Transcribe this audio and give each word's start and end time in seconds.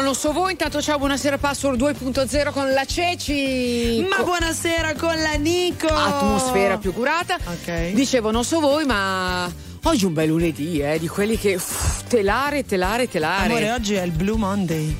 Non 0.00 0.14
so 0.14 0.32
voi, 0.32 0.52
intanto 0.52 0.80
ciao, 0.80 0.98
buonasera 0.98 1.38
Password 1.38 1.80
2.0 1.80 2.52
con 2.52 2.72
la 2.72 2.84
Ceci. 2.84 4.04
Ma 4.08 4.22
buonasera 4.24 4.94
con 4.94 5.14
la 5.14 5.34
Nico. 5.34 5.86
Atmosfera 5.86 6.78
più 6.78 6.92
curata. 6.92 7.36
Ok. 7.44 7.92
Dicevo, 7.92 8.30
non 8.30 8.42
so 8.42 8.60
voi, 8.60 8.84
ma 8.86 9.48
oggi 9.84 10.04
è 10.04 10.06
un 10.06 10.14
bel 10.14 10.28
lunedì, 10.28 10.80
eh, 10.80 10.98
di 10.98 11.06
quelli 11.06 11.38
che 11.38 11.54
uff, 11.54 12.02
telare, 12.08 12.64
telare, 12.64 13.08
telare. 13.08 13.46
Amore, 13.46 13.70
oggi 13.72 13.94
è 13.94 14.02
il 14.02 14.10
Blue 14.10 14.36
Monday. 14.36 14.96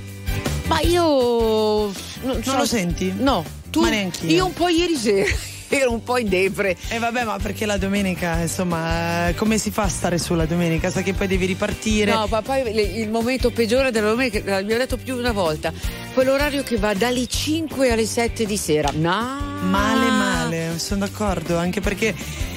Ma 0.66 0.80
io 0.80 1.02
non, 2.22 2.40
Non 2.44 2.56
lo 2.56 2.66
senti? 2.66 3.12
No, 3.16 3.44
tu 3.70 3.80
Ma 3.80 3.88
neanch'io. 3.88 4.30
Io 4.30 4.46
un 4.46 4.52
po' 4.52 4.68
ieri 4.68 4.96
sera 4.96 5.49
ero 5.78 5.92
un 5.92 6.02
po' 6.02 6.18
in 6.18 6.28
depre. 6.28 6.76
E 6.88 6.98
vabbè, 6.98 7.24
ma 7.24 7.38
perché 7.38 7.66
la 7.66 7.76
domenica, 7.76 8.40
insomma, 8.40 9.28
eh, 9.28 9.34
come 9.34 9.58
si 9.58 9.70
fa 9.70 9.82
a 9.82 9.88
stare 9.88 10.18
su 10.18 10.34
la 10.34 10.46
domenica? 10.46 10.90
Sa 10.90 11.02
che 11.02 11.12
poi 11.14 11.26
devi 11.26 11.46
ripartire. 11.46 12.12
No, 12.12 12.26
ma 12.28 12.42
poi 12.42 12.98
il 13.00 13.08
momento 13.10 13.50
peggiore 13.50 13.90
della 13.90 14.10
domenica, 14.10 14.40
l'abbiamo 14.44 14.80
detto 14.80 14.96
più 14.96 15.14
di 15.14 15.20
una 15.20 15.32
volta, 15.32 15.72
quell'orario 16.12 16.62
che 16.62 16.76
va 16.76 16.94
dalle 16.94 17.26
5 17.26 17.90
alle 17.90 18.06
7 18.06 18.44
di 18.44 18.56
sera. 18.56 18.90
No. 18.94 19.38
Male, 19.62 20.10
male, 20.10 20.78
sono 20.78 21.06
d'accordo, 21.06 21.56
anche 21.56 21.80
perché 21.80 22.14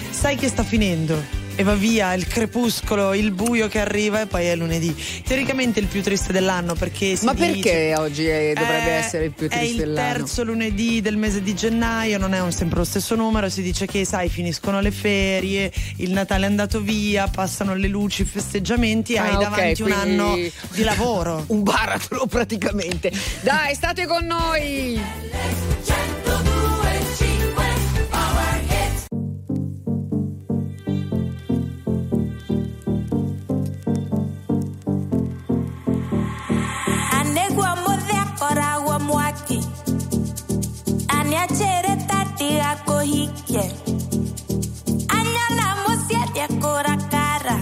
sai 0.09 0.35
che 0.35 0.47
sta 0.47 0.63
finendo. 0.63 1.42
E 1.55 1.61
va 1.61 1.75
via 1.75 2.13
il 2.15 2.25
crepuscolo, 2.25 3.13
il 3.13 3.31
buio 3.31 3.67
che 3.67 3.79
arriva 3.79 4.21
e 4.21 4.25
poi 4.25 4.47
è 4.47 4.55
lunedì. 4.55 4.95
Teoricamente 5.23 5.79
il 5.79 5.85
più 5.85 6.01
triste 6.01 6.33
dell'anno 6.33 6.73
perché 6.73 7.15
si 7.15 7.25
Ma 7.25 7.33
dice- 7.33 7.51
perché 7.51 7.93
oggi 7.95 8.25
è- 8.25 8.53
dovrebbe 8.55 8.89
Eh, 8.89 8.97
essere 8.97 9.25
il 9.25 9.31
più 9.33 9.45
È 9.45 9.49
triste 9.49 9.71
il 9.73 9.77
dell'anno? 9.77 10.13
terzo 10.17 10.43
lunedì 10.43 10.99
del 11.01 11.15
mese 11.15 11.43
di 11.43 11.53
gennaio, 11.53 12.17
non 12.17 12.33
è 12.33 12.41
un- 12.41 12.51
sempre 12.51 12.79
lo 12.79 12.83
stesso 12.83 13.13
numero, 13.13 13.49
si 13.49 13.61
dice 13.61 13.85
che 13.85 14.03
sai 14.03 14.29
finiscono 14.29 14.81
le 14.81 14.89
ferie, 14.89 15.71
il 15.97 16.11
Natale 16.11 16.45
è 16.45 16.49
andato 16.49 16.81
via, 16.81 17.27
passano 17.27 17.75
le 17.75 17.87
luci, 17.87 18.23
i 18.23 18.25
festeggiamenti 18.25 19.13
e 19.13 19.17
Ah, 19.19 19.23
hai 19.25 19.33
ok, 19.35 19.41
davanti 19.41 19.81
un 19.83 19.91
anno 19.91 20.35
di 20.71 20.83
lavoro. 20.83 21.45
Un 21.53 21.61
baratro 21.61 22.25
praticamente. 22.25 23.11
Dai, 23.41 23.75
state 23.75 24.07
con 24.07 24.25
noi. 24.25 24.99
Añalamos 45.09 45.97
siete 46.07 46.41
a 46.41 46.47
cara. 47.09 47.59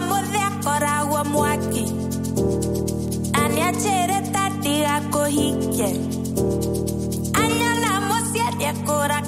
moja 0.00 0.50
kwa 0.64 0.78
ragwa 0.78 1.24
mwaki 1.24 1.92
aniachere 3.32 4.20
tatiga 4.32 5.00
kuhikie 5.00 6.00
anyala 7.32 8.00
mosiaria 8.00 8.72
kurak 8.72 9.27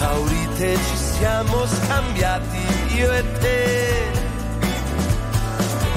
Impaurite 0.00 0.76
ci 0.76 0.96
siamo 0.96 1.66
scambiati 1.66 2.94
io 2.96 3.12
e 3.12 3.32
te. 3.38 4.18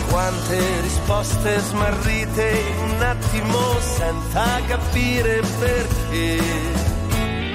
Quante 0.09 0.81
risposte 0.81 1.59
smarrite 1.59 2.49
in 2.51 2.91
un 2.91 3.01
attimo 3.01 3.79
senza 3.79 4.61
capire 4.67 5.41
perché. 5.57 6.41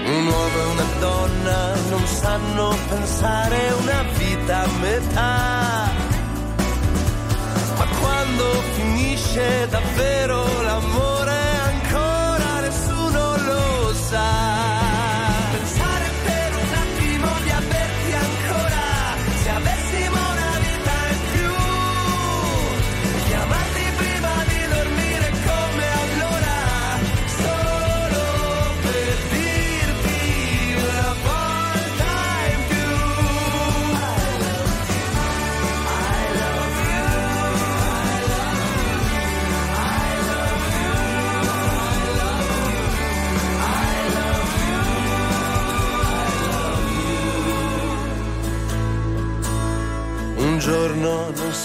Un 0.06 0.27
uomo 0.27 0.59
e 0.59 0.65
una 0.73 0.87
donna 1.00 1.75
non 1.91 2.06
sanno 2.06 2.77
pensare 2.89 3.73
una 3.83 4.03
vita 4.17 4.62
a 4.62 4.69
metà. 4.81 5.91
Ma 7.77 7.87
quando 8.00 8.45
finisce 8.75 9.69
davvero 9.69 10.62
l'amore 10.62 11.41
ancora 11.73 12.61
nessuno 12.61 13.37
lo 13.37 13.95
sa. 13.95 14.48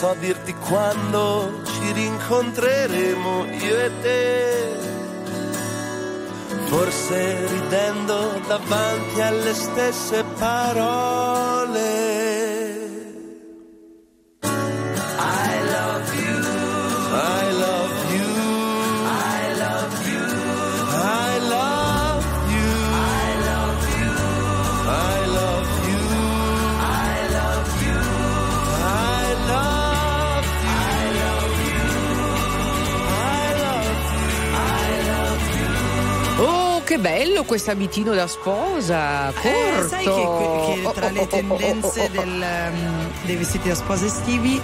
So 0.03 0.13
dirti 0.19 0.53
quando 0.55 1.61
ci 1.63 1.94
rincontreremo 1.94 3.45
io 3.45 3.75
e 3.85 3.91
te. 4.01 4.77
Forse 6.65 7.47
ridendo 7.47 8.41
davanti 8.45 9.21
alle 9.21 9.53
stesse 9.53 10.25
parole. 10.38 12.12
Bello 37.44 37.45
questo 37.45 37.72
abitino 37.72 38.13
da 38.13 38.28
sposa, 38.28 39.31
corto. 39.34 39.48
Eh, 39.48 39.88
sai 39.88 40.04
che, 40.04 40.81
che 40.84 40.92
tra 40.94 41.10
le 41.10 41.19
oh, 41.19 41.24
oh, 41.24 41.28
tendenze 41.28 42.02
oh, 42.02 42.06
oh. 42.06 42.07
del, 42.09 42.45
um, 42.71 43.12
dei 43.26 43.35
vestiti 43.35 43.68
da 43.68 43.76
sposa 43.76 44.06
estivi, 44.06 44.62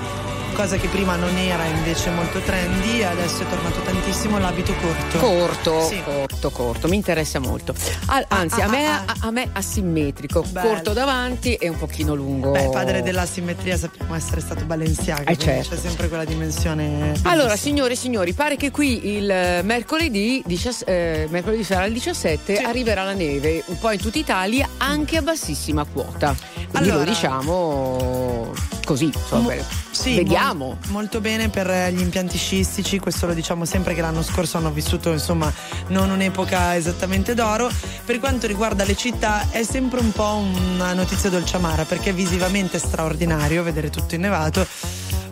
cosa 0.59 0.75
che 0.75 0.89
prima 0.89 1.15
non 1.15 1.37
era 1.37 1.63
invece 1.63 2.09
molto 2.09 2.39
trendy, 2.39 3.01
adesso 3.01 3.43
è 3.43 3.47
tornato 3.47 3.79
tantissimo 3.79 4.39
l'abito 4.39 4.73
corto. 4.73 5.17
Corto, 5.17 5.85
Sì. 5.87 6.01
corto, 6.03 6.49
corto, 6.49 6.89
mi 6.89 6.97
interessa 6.97 7.39
molto. 7.39 7.73
Al- 8.07 8.25
anzi, 8.27 8.59
ah, 8.59 8.65
a, 8.65 8.67
me, 8.67 8.85
ah, 8.85 9.03
a, 9.05 9.15
a 9.21 9.31
me 9.31 9.47
asimmetrico, 9.53 10.41
Bello. 10.49 10.67
corto 10.67 10.91
davanti 10.91 11.53
e 11.55 11.69
un 11.69 11.77
pochino 11.77 12.13
lungo. 12.13 12.51
Beh, 12.51 12.71
padre 12.73 13.01
della 13.01 13.25
simmetria 13.25 13.77
sappiamo 13.77 14.13
essere 14.15 14.41
stato 14.41 14.65
Balenciaga, 14.65 15.31
Eh, 15.31 15.37
certo. 15.37 15.75
c'è 15.75 15.77
sempre 15.81 16.09
quella 16.09 16.25
dimensione. 16.25 17.13
Allora, 17.23 17.55
signore 17.55 17.93
e 17.93 17.95
signori, 17.95 18.33
pare 18.33 18.57
che 18.57 18.69
qui 18.69 19.15
il 19.15 19.61
mercoledì, 19.63 20.43
17 20.45 20.91
eh, 21.23 21.27
mercoledì 21.29 21.63
sarà 21.63 21.85
il 21.85 21.93
17, 21.93 22.57
Sì. 22.57 22.63
arriverà 22.63 23.05
la 23.05 23.13
neve 23.13 23.63
un 23.67 23.79
po' 23.79 23.91
in 23.91 23.99
tutta 24.01 24.17
Italia, 24.17 24.67
anche 24.75 25.15
a 25.15 25.21
bassissima 25.21 25.85
quota. 25.85 26.35
Quindi 26.69 26.89
Allora- 26.89 27.05
lo 27.05 27.09
diciamo 27.09 28.51
così, 28.89 29.05
insomma, 29.05 29.53
Mo- 29.53 29.63
sì, 29.91 30.15
vediamo. 30.15 30.65
mol- 30.65 30.77
molto 30.88 31.22
bene 31.22 31.50
per 31.50 31.69
eh, 31.69 31.91
gli 31.93 32.00
impianti 32.01 32.39
sciistici, 32.39 32.98
questo 32.98 33.27
lo 33.27 33.36
diciamo 33.36 33.63
sempre 33.63 33.93
che 33.93 34.01
l'anno 34.01 34.24
scorso 34.24 34.58
hanno 34.58 34.72
vissuto 34.72 35.12
insomma 35.12 35.53
non 35.89 36.10
un'epoca 36.10 36.75
esattamente 36.75 37.36
d'oro. 37.36 37.69
Per 38.03 38.17
quanto 38.19 38.48
riguarda 38.48 38.84
le 38.86 38.96
città 38.96 39.46
è 39.51 39.62
sempre 39.62 40.00
un 40.00 40.12
po' 40.12 40.41
una 40.41 40.93
notizia 40.93 41.29
dolciamara 41.29 41.84
perché 41.84 42.12
visivamente 42.13 42.77
è 42.77 42.79
straordinario 42.79 43.62
vedere 43.62 43.91
tutto 43.91 44.15
innevato. 44.15 44.65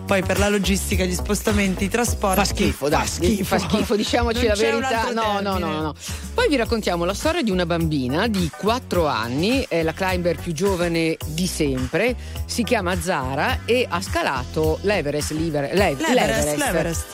Poi 0.08 0.24
per 0.24 0.40
la 0.40 0.48
logistica, 0.48 1.04
gli 1.04 1.14
spostamenti, 1.14 1.84
i 1.84 1.90
trasporti 1.90 2.40
Fa 2.40 2.46
schifo, 2.46 2.88
dai, 2.88 3.02
fa 3.02 3.06
schifo, 3.06 3.44
fa 3.44 3.60
schifo, 3.60 3.96
diciamoci 3.98 4.38
Non 4.40 4.48
la 4.48 4.54
verità. 4.56 5.12
No, 5.12 5.42
no, 5.42 5.58
no, 5.58 5.82
no. 5.82 5.94
Poi 6.34 6.48
vi 6.48 6.56
raccontiamo 6.56 7.04
la 7.04 7.14
storia 7.14 7.42
di 7.42 7.52
una 7.52 7.66
bambina 7.66 8.28
di 8.28 8.50
4 8.58 9.06
anni, 9.06 9.66
è 9.68 9.84
la 9.84 9.92
climber 9.92 10.38
più 10.40 10.54
giovane 10.54 11.18
di 11.26 11.46
sempre, 11.46 12.16
si 12.46 12.64
chiama 12.64 12.98
Zara 13.02 13.60
e 13.66 13.86
ha 13.90 14.02
scalato 14.02 14.80
l'Everest, 14.84 15.32
l'Iver- 15.32 15.74
l'E- 15.74 15.98
L'Everest, 16.00 16.56
l'Everest. 16.56 17.06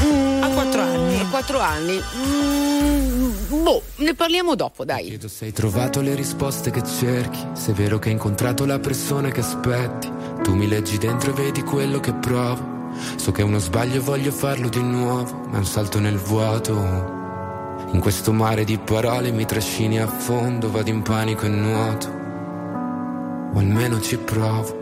Mm, 0.00 0.42
A 0.42 0.48
quattro 0.48 0.80
anni. 0.82 1.20
A 1.20 1.26
4 1.26 1.60
anni. 1.60 2.00
Mm, 2.16 3.62
boh, 3.62 3.82
ne 3.96 4.14
parliamo 4.14 4.54
dopo, 4.54 4.84
dai. 4.84 5.04
Chiedo 5.06 5.28
se 5.28 5.46
hai 5.46 5.52
trovato 5.52 6.00
le 6.00 6.14
risposte 6.14 6.70
che 6.70 6.82
cerchi, 6.82 7.38
se 7.52 7.70
è 7.72 7.74
vero 7.74 7.98
che 7.98 8.08
hai 8.08 8.14
incontrato 8.14 8.64
la 8.64 8.78
persona 8.78 9.30
che 9.30 9.40
aspetti. 9.40 10.10
Tu 10.42 10.54
mi 10.54 10.66
leggi 10.66 10.98
dentro 10.98 11.30
e 11.30 11.34
vedi 11.34 11.62
quello 11.62 12.00
che 12.00 12.12
provo. 12.14 12.70
So 13.16 13.32
che 13.32 13.40
è 13.42 13.44
uno 13.44 13.58
sbaglio 13.58 13.96
e 13.96 14.00
voglio 14.00 14.32
farlo 14.32 14.68
di 14.68 14.82
nuovo, 14.82 15.44
ma 15.48 15.54
è 15.56 15.58
un 15.58 15.64
salto 15.66 15.98
nel 16.00 16.18
vuoto. 16.18 17.20
In 17.92 18.00
questo 18.00 18.32
mare 18.32 18.64
di 18.64 18.78
parole 18.78 19.30
mi 19.30 19.44
trascini 19.44 20.00
a 20.00 20.06
fondo, 20.06 20.70
vado 20.70 20.90
in 20.90 21.02
panico 21.02 21.44
e 21.46 21.48
nuoto. 21.48 22.08
O 23.54 23.58
almeno 23.58 24.00
ci 24.00 24.16
provo. 24.18 24.81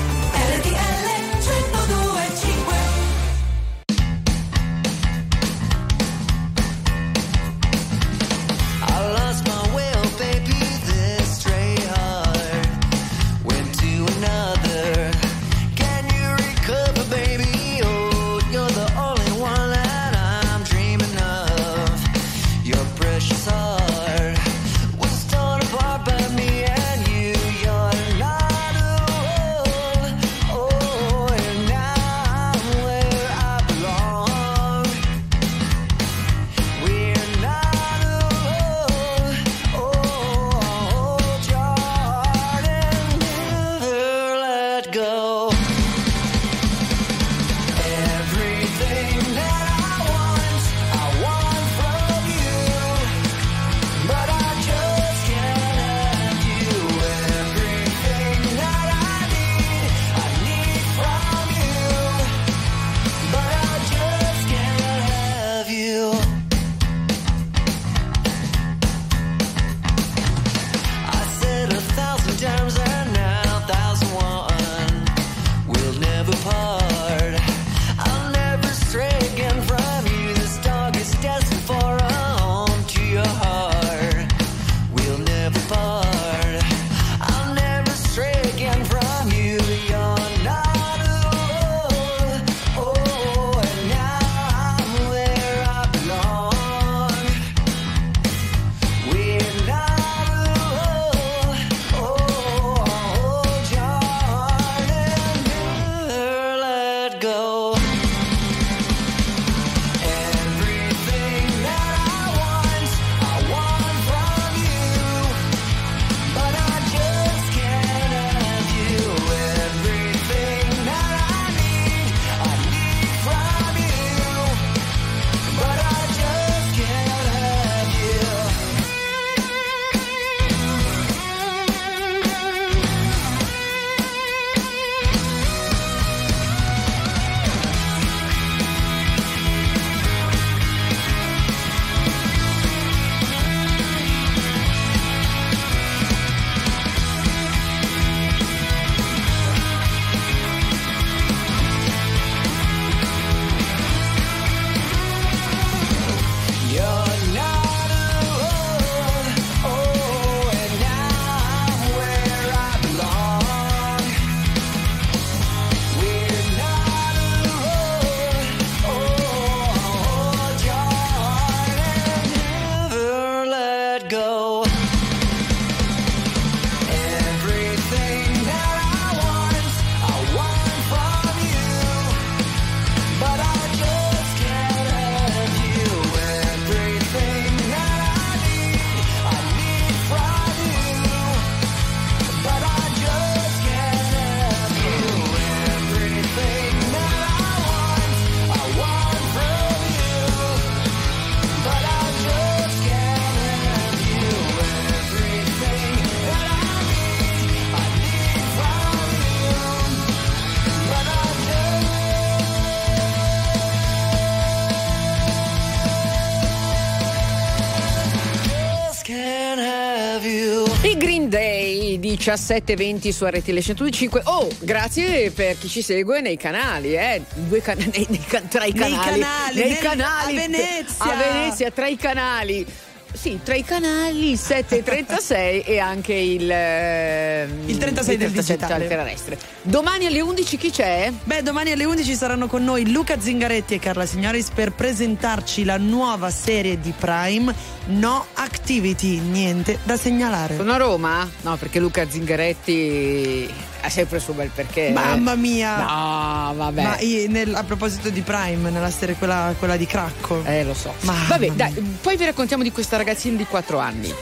17.20 222.21 223.09
su 223.09 223.25
RTL 223.25 223.57
125. 223.59 224.21
Oh, 224.25 224.47
grazie 224.59 225.31
per 225.31 225.57
chi 225.57 225.67
ci 225.67 225.81
segue 225.81 226.21
nei 226.21 226.37
canali, 226.37 226.95
eh. 226.95 227.23
Due 227.33 227.61
can- 227.61 227.77
nei, 227.91 228.05
nei 228.09 228.23
tra 228.47 228.63
i 228.65 228.71
Nei 228.71 228.91
canali. 228.91 229.19
canali, 229.19 229.59
nei 229.63 229.77
canali. 229.77 230.37
a 230.37 230.39
Venezia. 230.39 231.05
A 231.05 231.15
Venezia, 231.15 231.71
tra 231.71 231.87
i 231.87 231.95
canali. 231.95 232.65
Sì, 233.13 233.39
tra 233.43 233.55
i 233.55 233.63
canali 233.63 234.31
il 234.31 234.37
736 234.37 235.61
e 235.61 235.79
anche 235.79 236.13
il, 236.13 236.49
ehm, 236.49 237.69
Il 237.69 237.77
36 237.77 238.17
del 238.17 238.31
digitale. 238.31 238.87
terrestre. 238.87 239.37
Domani 239.61 240.05
alle 240.05 240.21
11 240.21 240.57
chi 240.57 240.71
c'è? 240.71 241.11
Beh, 241.23 241.43
domani 241.43 241.71
alle 241.71 241.83
11 241.85 242.15
saranno 242.15 242.47
con 242.47 242.63
noi 242.63 242.89
Luca 242.91 243.19
Zingaretti 243.19 243.75
e 243.75 243.79
Carla 243.79 244.05
Signoris 244.05 244.49
per 244.53 244.71
presentarci 244.71 245.63
la 245.65 245.77
nuova 245.77 246.29
serie 246.31 246.79
di 246.79 246.93
Prime 246.97 247.53
No 247.87 248.25
Activity, 248.33 249.19
niente 249.19 249.79
da 249.83 249.97
segnalare. 249.97 250.55
Sono 250.55 250.71
a 250.73 250.77
Roma? 250.77 251.29
No, 251.41 251.57
perché 251.57 251.79
Luca 251.79 252.09
Zingaretti 252.09 253.53
ha 253.81 253.89
sempre 253.89 254.17
il 254.17 254.23
suo 254.23 254.33
bel 254.33 254.49
perché. 254.53 254.91
Mamma 254.91 255.35
mia! 255.35 255.77
No, 255.77 256.53
vabbè. 256.55 256.83
Ma 256.83 256.99
io, 256.99 257.29
nel- 257.29 257.55
a 257.55 257.63
proposito 257.63 258.09
di 258.09 258.21
Prime, 258.21 258.69
nella 258.69 258.89
serie 258.91 259.15
quella, 259.15 259.53
quella 259.57 259.77
di 259.77 259.85
Cracco. 259.85 260.43
Eh, 260.45 260.63
lo 260.63 260.73
so. 260.73 260.93
Mamma 261.01 261.25
Vabbè, 261.27 261.47
mia. 261.47 261.53
dai, 261.69 261.73
poi 262.01 262.17
vi 262.17 262.25
raccontiamo 262.25 262.63
di 262.63 262.71
questa 262.71 262.97
ragazzina 262.97 263.37
di 263.37 263.45
4 263.45 263.79
anni. 263.79 264.13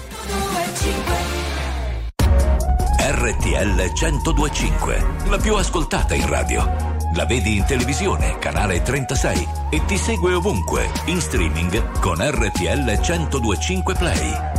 RTL 3.01 3.92
1025, 3.94 5.06
la 5.30 5.38
più 5.38 5.56
ascoltata 5.56 6.13
in 6.16 6.28
radio. 6.28 6.98
La 7.16 7.25
vedi 7.25 7.58
in 7.58 7.66
televisione, 7.66 8.38
canale 8.39 8.82
36 8.82 9.48
e 9.72 9.84
ti 9.86 9.98
segue 9.98 10.34
ovunque, 10.34 10.89
in 11.06 11.20
streaming 11.20 12.00
con 12.00 12.17
RTL 12.19 13.00
1025 13.02 13.93
Play. 13.95 14.59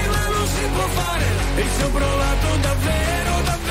si 0.61 0.67
può 0.67 0.87
fare. 0.87 1.25
E 1.55 1.63
ci 1.75 1.83
ho 1.83 1.89
provato 1.89 2.47
davvero, 2.61 3.41
davvero, 3.43 3.70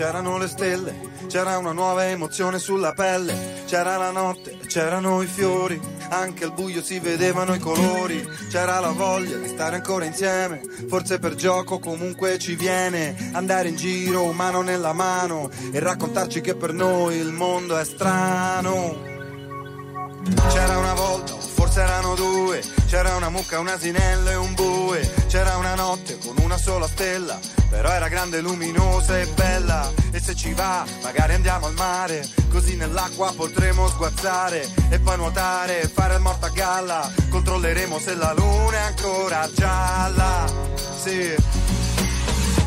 C'erano 0.00 0.38
le 0.38 0.48
stelle, 0.48 0.98
c'era 1.26 1.58
una 1.58 1.72
nuova 1.72 2.08
emozione 2.08 2.58
sulla 2.58 2.94
pelle, 2.94 3.64
c'era 3.66 3.98
la 3.98 4.10
notte, 4.10 4.56
c'erano 4.66 5.20
i 5.20 5.26
fiori, 5.26 5.78
anche 6.08 6.44
al 6.44 6.54
buio 6.54 6.82
si 6.82 6.98
vedevano 7.00 7.52
i 7.52 7.58
colori, 7.58 8.26
c'era 8.48 8.80
la 8.80 8.92
voglia 8.92 9.36
di 9.36 9.46
stare 9.46 9.76
ancora 9.76 10.06
insieme, 10.06 10.62
forse 10.88 11.18
per 11.18 11.34
gioco 11.34 11.78
comunque 11.78 12.38
ci 12.38 12.54
viene, 12.54 13.14
andare 13.34 13.68
in 13.68 13.76
giro 13.76 14.32
mano 14.32 14.62
nella 14.62 14.94
mano 14.94 15.50
e 15.70 15.78
raccontarci 15.78 16.40
che 16.40 16.54
per 16.54 16.72
noi 16.72 17.16
il 17.16 17.32
mondo 17.32 17.76
è 17.76 17.84
strano. 17.84 19.02
C'era 20.48 20.78
una 20.78 20.94
volta, 20.94 21.34
forse 21.34 21.82
erano 21.82 22.14
due, 22.14 22.62
c'era 22.90 23.14
una 23.14 23.28
mucca, 23.28 23.60
un 23.60 23.68
asinello 23.68 24.30
e 24.30 24.34
un 24.34 24.52
bue, 24.54 25.08
c'era 25.28 25.56
una 25.58 25.76
notte 25.76 26.18
con 26.18 26.34
una 26.42 26.58
sola 26.58 26.88
stella, 26.88 27.38
però 27.68 27.88
era 27.88 28.08
grande, 28.08 28.40
luminosa 28.40 29.16
e 29.16 29.26
bella, 29.26 29.88
e 30.10 30.18
se 30.18 30.34
ci 30.34 30.52
va 30.54 30.84
magari 31.00 31.34
andiamo 31.34 31.66
al 31.66 31.74
mare, 31.74 32.28
così 32.50 32.74
nell'acqua 32.74 33.32
potremo 33.32 33.86
sguazzare 33.86 34.68
e 34.88 34.98
poi 34.98 35.16
nuotare 35.18 35.82
e 35.82 35.86
fare 35.86 36.16
il 36.16 36.20
morto 36.20 36.46
a 36.46 36.48
galla, 36.48 37.08
controlleremo 37.28 37.96
se 38.00 38.16
la 38.16 38.32
luna 38.32 38.76
è 38.78 38.80
ancora 38.80 39.48
gialla, 39.54 40.52
sì. 41.00 41.36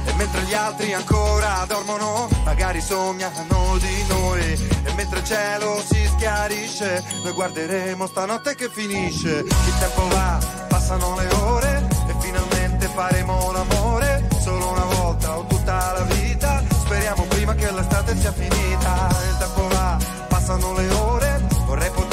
E 0.05 0.13
mentre 0.15 0.41
gli 0.43 0.53
altri 0.53 0.93
ancora 0.93 1.65
dormono, 1.67 2.29
magari 2.45 2.79
sognano 2.79 3.77
di 3.77 4.05
noi. 4.07 4.41
E 4.83 4.93
mentre 4.95 5.19
il 5.19 5.25
cielo 5.25 5.81
si 5.85 6.02
schiarisce, 6.43 7.03
noi 7.23 7.31
guarderemo 7.31 8.05
stanotte 8.05 8.55
che 8.55 8.69
finisce. 8.69 9.39
Il 9.39 9.77
tempo 9.79 10.07
va, 10.09 10.39
passano 10.67 11.15
le 11.15 11.27
ore 11.35 11.87
e 12.07 12.15
finalmente 12.19 12.87
faremo 12.87 13.51
l'amore. 13.51 14.27
Solo 14.41 14.71
una 14.71 14.83
volta 14.83 15.37
o 15.37 15.45
tutta 15.45 15.93
la 15.93 16.03
vita. 16.03 16.61
Speriamo 16.69 17.23
prima 17.25 17.53
che 17.55 17.71
l'estate 17.71 18.17
sia 18.17 18.33
finita. 18.33 19.07
Il 19.29 19.37
tempo 19.37 19.67
va, 19.69 19.97
passano 20.27 20.73
le 20.73 20.89
ore. 20.89 21.41
Vorrei 21.65 21.89
poter 21.91 22.12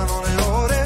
passano 0.00 0.22
le 0.22 0.36
ore. 0.36 0.79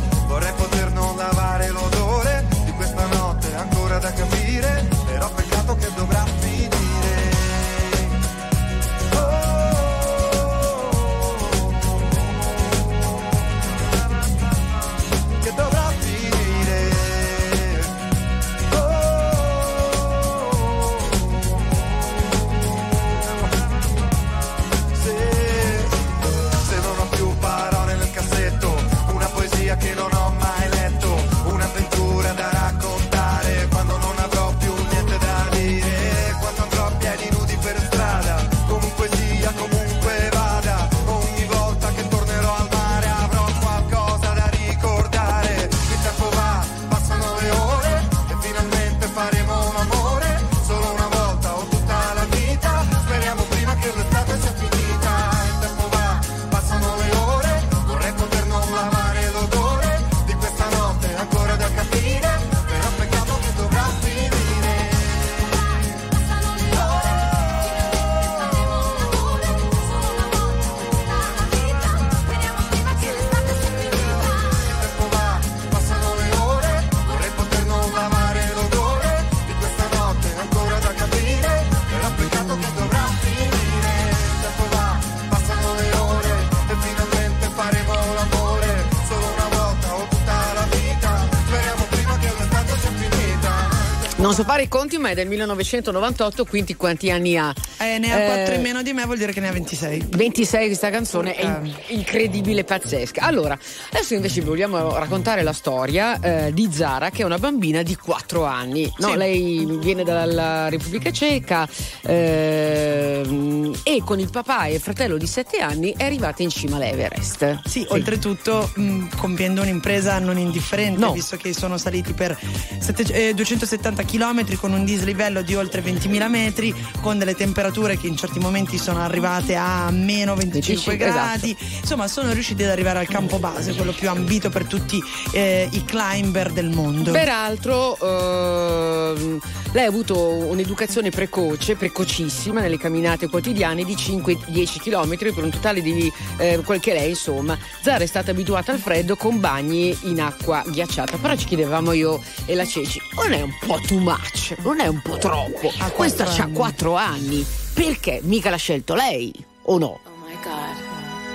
So 94.34 94.42
fare 94.42 94.64
i 94.64 94.68
conti, 94.68 94.98
ma 94.98 95.10
è 95.10 95.14
del 95.14 95.28
1998, 95.28 96.44
quindi 96.44 96.74
quanti 96.74 97.08
anni 97.08 97.38
ha? 97.38 97.54
Eh, 97.84 97.98
ne 97.98 98.12
ha 98.12 98.18
Eh, 98.22 98.26
4 98.26 98.54
in 98.54 98.62
meno 98.62 98.82
di 98.82 98.92
me, 98.92 99.04
vuol 99.04 99.18
dire 99.18 99.32
che 99.32 99.40
ne 99.40 99.48
ha 99.48 99.52
26. 99.52 100.06
26 100.10 100.66
questa 100.66 100.90
canzone 100.90 101.34
è 101.34 101.44
in- 101.44 101.50
Ok. 101.74 101.90
incredibile, 101.90 102.64
pazzesca. 102.64 103.22
Allora, 103.22 103.58
adesso 103.92 104.14
invece 104.14 104.40
vi 104.40 104.46
vogliamo 104.48 104.94
raccontare 104.96 105.42
la 105.42 105.52
storia 105.52 106.18
eh, 106.20 106.52
di 106.52 106.68
Zara, 106.72 107.10
che 107.10 107.22
è 107.22 107.24
una 107.24 107.38
bambina 107.38 107.82
di 107.82 107.96
4 107.96 108.44
anni. 108.44 108.90
No, 108.98 109.10
Sì. 109.10 109.16
Lei 109.16 109.66
viene 109.80 110.02
dalla 110.04 110.68
Repubblica 110.68 111.10
Ceca 111.12 111.68
ehm, 112.04 113.72
e 113.82 114.02
con 114.04 114.18
il 114.20 114.30
papà 114.30 114.64
e 114.66 114.74
il 114.74 114.80
fratello 114.80 115.16
di 115.16 115.26
7 115.26 115.58
anni 115.58 115.94
è 115.96 116.04
arrivata 116.04 116.42
in 116.42 116.50
cima 116.50 116.76
all'Everest. 116.76 117.60
Sì, 117.66 117.84
oltretutto 117.90 118.70
mh, 118.74 119.16
compiendo 119.16 119.62
un'impresa 119.62 120.18
non 120.18 120.38
indifferente, 120.38 120.98
No. 121.00 121.12
visto 121.12 121.36
che 121.36 121.52
sono 121.52 121.76
saliti 121.78 122.12
per 122.12 122.36
sette- 122.78 123.28
eh, 123.28 123.34
270 123.34 124.04
km 124.04 124.56
con 124.56 124.72
un 124.72 124.84
dislivello 124.84 125.42
di 125.42 125.54
oltre 125.54 125.82
20.000 125.82 126.28
metri, 126.28 126.74
con 127.00 127.18
delle 127.18 127.34
temperature 127.34 127.72
che 127.74 128.06
in 128.06 128.16
certi 128.16 128.38
momenti 128.38 128.78
sono 128.78 129.00
arrivate 129.00 129.56
a 129.56 129.90
meno 129.90 130.34
25 130.34 130.74
25, 130.74 130.96
gradi. 130.96 131.56
Insomma, 131.80 132.08
sono 132.08 132.32
riusciti 132.32 132.62
ad 132.62 132.70
arrivare 132.70 133.00
al 133.00 133.08
campo 133.08 133.38
base, 133.38 133.74
quello 133.74 133.92
più 133.92 134.08
ambito 134.08 134.48
per 134.48 134.64
tutti 134.64 135.02
eh, 135.32 135.68
i 135.70 135.84
climber 135.84 136.52
del 136.52 136.70
mondo. 136.70 137.12
Peraltro 137.12 137.98
ehm, 137.98 139.40
lei 139.72 139.84
ha 139.84 139.88
avuto 139.88 140.18
un'educazione 140.18 141.10
precoce, 141.10 141.76
precocissima 141.76 142.60
nelle 142.60 142.78
camminate 142.78 143.28
quotidiane 143.28 143.84
di 143.84 143.94
5-10 143.94 144.78
km 144.78 145.16
per 145.34 145.44
un 145.44 145.50
totale 145.50 145.82
di 145.82 146.12
eh, 146.38 146.60
quel 146.64 146.80
che 146.80 146.92
lei 146.92 147.10
insomma. 147.10 147.58
Zara 147.82 148.04
è 148.04 148.06
stata 148.06 148.30
abituata 148.30 148.72
al 148.72 148.78
freddo 148.78 149.16
con 149.16 149.40
bagni 149.40 149.96
in 150.02 150.20
acqua 150.20 150.62
ghiacciata, 150.66 151.16
però 151.18 151.36
ci 151.36 151.46
chiedevamo 151.46 151.92
io 151.92 152.22
e 152.46 152.54
la 152.54 152.64
Ceci, 152.64 153.00
non 153.16 153.32
è 153.32 153.40
un 153.40 153.54
po' 153.66 153.80
too 153.86 153.98
much, 153.98 154.54
non 154.62 154.80
è 154.80 154.86
un 154.86 155.00
po' 155.02 155.18
troppo? 155.18 155.72
Ha 155.78 155.90
Questa 155.90 156.24
quattro 156.24 156.96
ha 156.96 157.06
anni. 157.06 157.44
4 157.44 157.44
anni, 157.44 157.46
perché 157.74 158.20
mica 158.22 158.50
l'ha 158.50 158.56
scelto 158.56 158.94
lei 158.94 159.32
o 159.64 159.78
no? 159.78 159.98
Oh 160.04 160.16
my 160.26 160.36
God, 160.42 160.76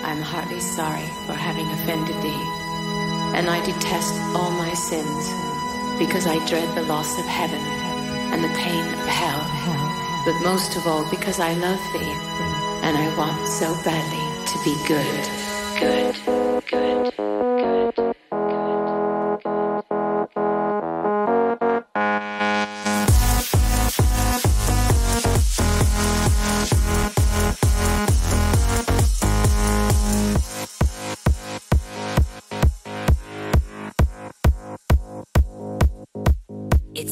I'm 0.03 0.21
heartily 0.21 0.61
sorry 0.61 1.05
for 1.25 1.33
having 1.33 1.67
offended 1.71 2.15
thee, 2.21 2.43
and 3.35 3.49
I 3.49 3.59
detest 3.65 4.13
all 4.33 4.49
my 4.51 4.73
sins, 4.73 5.29
because 5.99 6.25
I 6.25 6.39
dread 6.47 6.73
the 6.75 6.83
loss 6.83 7.19
of 7.19 7.25
heaven 7.25 7.59
and 8.31 8.41
the 8.43 8.49
pain 8.55 8.85
of 8.93 9.05
hell, 9.05 9.41
but 10.25 10.33
most 10.43 10.75
of 10.77 10.87
all 10.87 11.03
because 11.09 11.39
I 11.39 11.53
love 11.53 11.79
thee, 11.93 12.13
and 12.83 12.95
I 12.95 13.13
want 13.17 13.47
so 13.47 13.67
badly 13.83 14.23
to 14.47 14.57
be 14.63 14.75
good. 14.87 15.27
Good, 15.79 16.15
good, 16.69 17.13
good. 17.15 18.28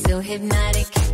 So 0.07 0.21
hypnotic. 0.21 1.06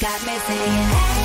Got 0.00 0.20
me 0.26 0.38
saying, 0.38 0.82
hey, 0.82 1.23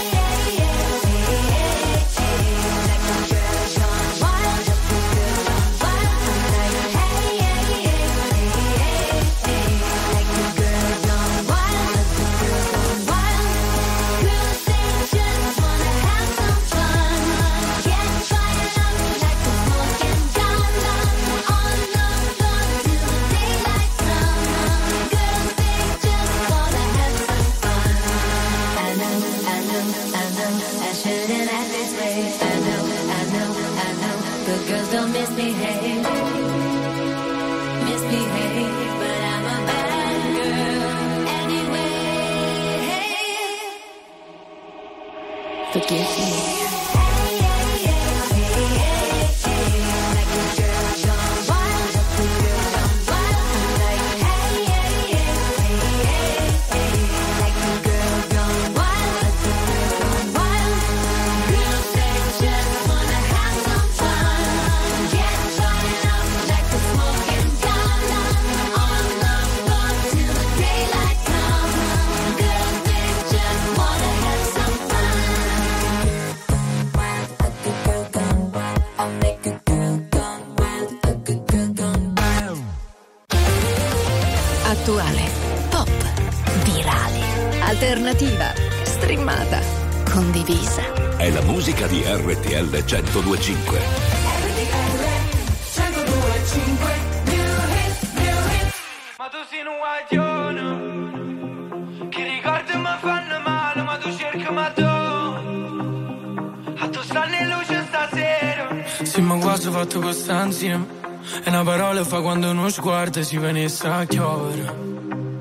sguardo 113.20 113.24
si 113.24 113.38
venisse 113.38 113.88
a 113.88 114.06
chiovere. 114.06 114.74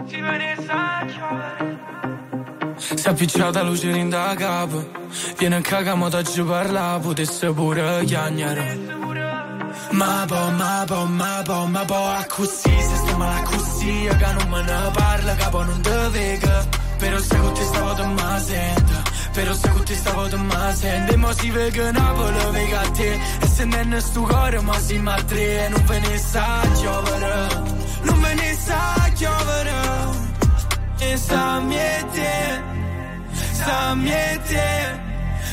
Si 0.07 0.21
venisse 0.21 0.71
a 0.71 1.07
chiovere 1.07 1.79
Si 2.77 3.07
è 3.07 3.11
appicciata 3.11 3.62
luce 3.62 3.91
in 3.91 4.09
da 4.09 4.35
capo. 4.37 4.87
Viene 5.37 5.57
a 5.57 5.61
cagamo 5.61 6.09
da 6.09 6.23
ci 6.23 6.43
parla, 6.43 6.99
potesse 7.01 7.53
pure 7.53 8.05
chiagnare. 8.05 8.97
Ma 9.91 10.25
po, 10.27 10.51
ma 10.51 10.85
po, 10.87 11.05
ma 11.07 11.43
po, 11.45 11.67
ma 11.67 11.85
po, 11.85 11.95
a 11.95 12.25
così, 12.29 12.71
se 12.71 12.97
sto 12.97 13.17
male 13.17 13.43
così, 13.45 14.09
che 14.09 14.33
non 14.33 14.49
me 14.51 14.62
ne 14.62 14.91
parla, 14.93 15.35
capo 15.35 15.62
non 15.62 15.81
te 15.81 16.09
vega. 16.11 16.67
Però 16.99 17.19
se 17.21 17.37
con 17.37 17.53
te 17.55 17.62
stavo 17.62 17.95
te 17.95 18.05
ma 18.07 18.38
sento, 18.41 18.93
però 19.33 19.53
se 19.55 19.69
con 19.71 19.85
te 19.85 19.95
stavo 19.95 20.29
te 20.29 20.37
ma 20.37 20.75
sento. 20.75 21.12
E 21.12 21.17
mo 21.17 21.33
si 21.33 21.51
vega 21.51 21.93
Napoli, 21.93 22.51
vega 22.51 22.81
a 22.81 22.91
te, 22.91 23.21
e 23.41 23.47
se 23.47 23.64
non 23.64 24.01
sto 24.01 24.23
cuore, 24.23 24.61
ma 24.61 24.79
si 24.81 24.99
ma 24.99 25.14
tre, 25.23 25.67
e 25.67 25.69
non 25.69 25.85
ve 25.87 25.99
ne 26.01 26.19
sa 26.19 26.61
giovere, 26.81 27.67
giovere. 29.18 29.72
E 31.00 31.16
sta 31.16 31.61
miete, 31.61 32.62
sta 33.52 33.94
miete. 33.94 35.07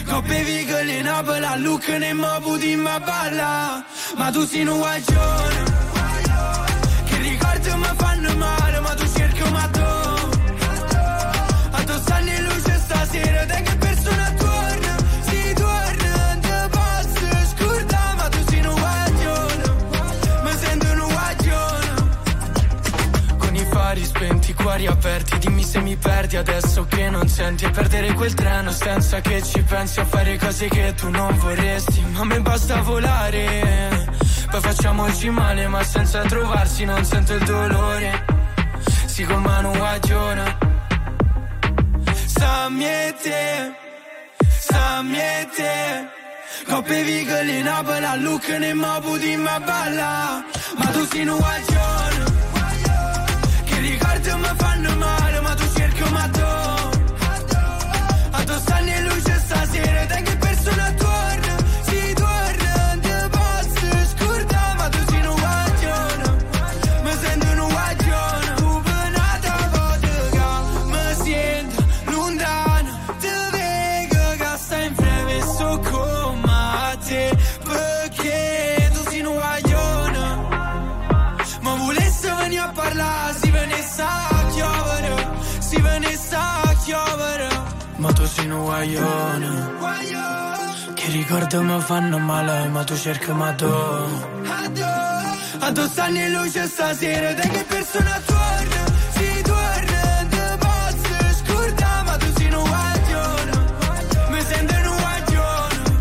Coppe 0.06 0.43
vigole 0.43 0.97
in 0.97 1.04
Napoli, 1.04 1.45
a 1.45 1.56
Lucca 1.58 1.97
ne 1.97 2.13
mo 2.13 2.39
puti 2.41 2.75
ma 2.75 4.32
tu 4.32 4.45
sei 4.45 4.62
un 4.62 5.75
cuori 24.76 24.88
aperti 24.88 25.38
Dimmi 25.38 25.64
se 25.64 25.80
mi 25.80 25.96
perdi 25.96 26.36
adesso 26.36 26.86
che 26.86 27.10
non 27.10 27.28
senti 27.28 27.66
E 27.66 27.70
perdere 27.70 28.14
quel 28.14 28.34
treno 28.34 28.72
senza 28.72 29.22
che 29.22 29.42
ci 29.42 29.62
pensi 29.62 30.00
A 30.00 30.06
fare 30.06 30.38
cose 30.38 30.68
che 30.68 30.94
tu 30.96 31.10
non 31.10 31.38
vorresti. 31.38 32.02
Ma 32.12 32.20
a 32.20 32.26
me 32.26 32.42
basta 32.42 32.82
volare 32.82 34.08
Poi 34.52 34.62
facciamoci 34.62 35.30
male 35.30 35.68
ma 35.68 35.84
senza 35.84 36.22
trovarsi 36.24 36.84
Non 36.84 37.04
sento 37.06 37.34
il 37.34 37.44
dolore. 37.46 38.26
Si 39.06 39.24
con 39.24 39.42
mano 39.42 39.72
guagione 39.72 40.58
Sa 42.26 42.70
miete 42.70 43.76
Sa 44.60 45.02
miete 45.02 46.14
Coppe 46.68 47.04
vigole 47.04 47.60
in 47.60 47.64
Napoli 47.64 48.06
a 48.06 48.16
Lucca 48.16 48.58
ne 48.58 48.74
mo 48.74 49.00
puti 49.00 49.36
ma 49.36 49.60
balla. 49.60 50.44
Ma 50.78 50.86
tu 50.88 51.08
guaglione 51.08 52.14
che 52.14 52.14
ricordi 54.36 54.41
mi 54.41 54.56
fanno 54.58 54.95
male 54.98 55.25
guaglione, 88.76 89.72
che 90.96 91.08
ricordi 91.12 91.56
mi 91.58 91.80
fanno 91.80 92.18
male, 92.20 92.68
ma 92.68 92.84
tu 92.84 92.94
cerchi 92.98 93.32
ma 93.32 93.54
tu. 93.54 93.66
A 93.68 95.72
tu 95.72 95.88
stanno 95.88 96.18
in 96.20 96.32
luce 96.34 96.68
stasera, 96.68 97.32
da 97.34 97.42
che 97.42 97.64
persona 97.64 98.22
torna, 98.26 98.84
si 99.12 99.42
torna, 99.44 100.28
te 100.30 100.58
posso 100.60 101.36
scordare, 101.46 102.04
ma 102.04 102.18
tu 102.18 102.26
sei 102.36 102.54
un 102.54 102.64
guaglione, 102.64 103.52
mi 104.30 104.42
sento 104.42 104.74
un 104.74 104.98
guaglione. 104.98 105.94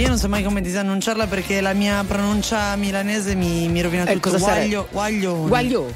Io 0.00 0.08
non 0.08 0.18
so 0.18 0.28
mai 0.28 0.42
come 0.42 0.60
disannunciarla 0.60 1.26
perché 1.28 1.60
la 1.60 1.72
mia 1.74 2.02
pronuncia 2.06 2.74
milanese 2.76 3.34
mi, 3.36 3.68
mi 3.68 3.80
rovina 3.82 4.02
Eh, 4.04 4.14
tutto. 4.14 4.30
cosa 4.30 4.38
sarebbe? 4.44 4.68
Guaglio, 4.90 4.90
guaglione. 4.90 5.48
Guaglio. 5.48 5.94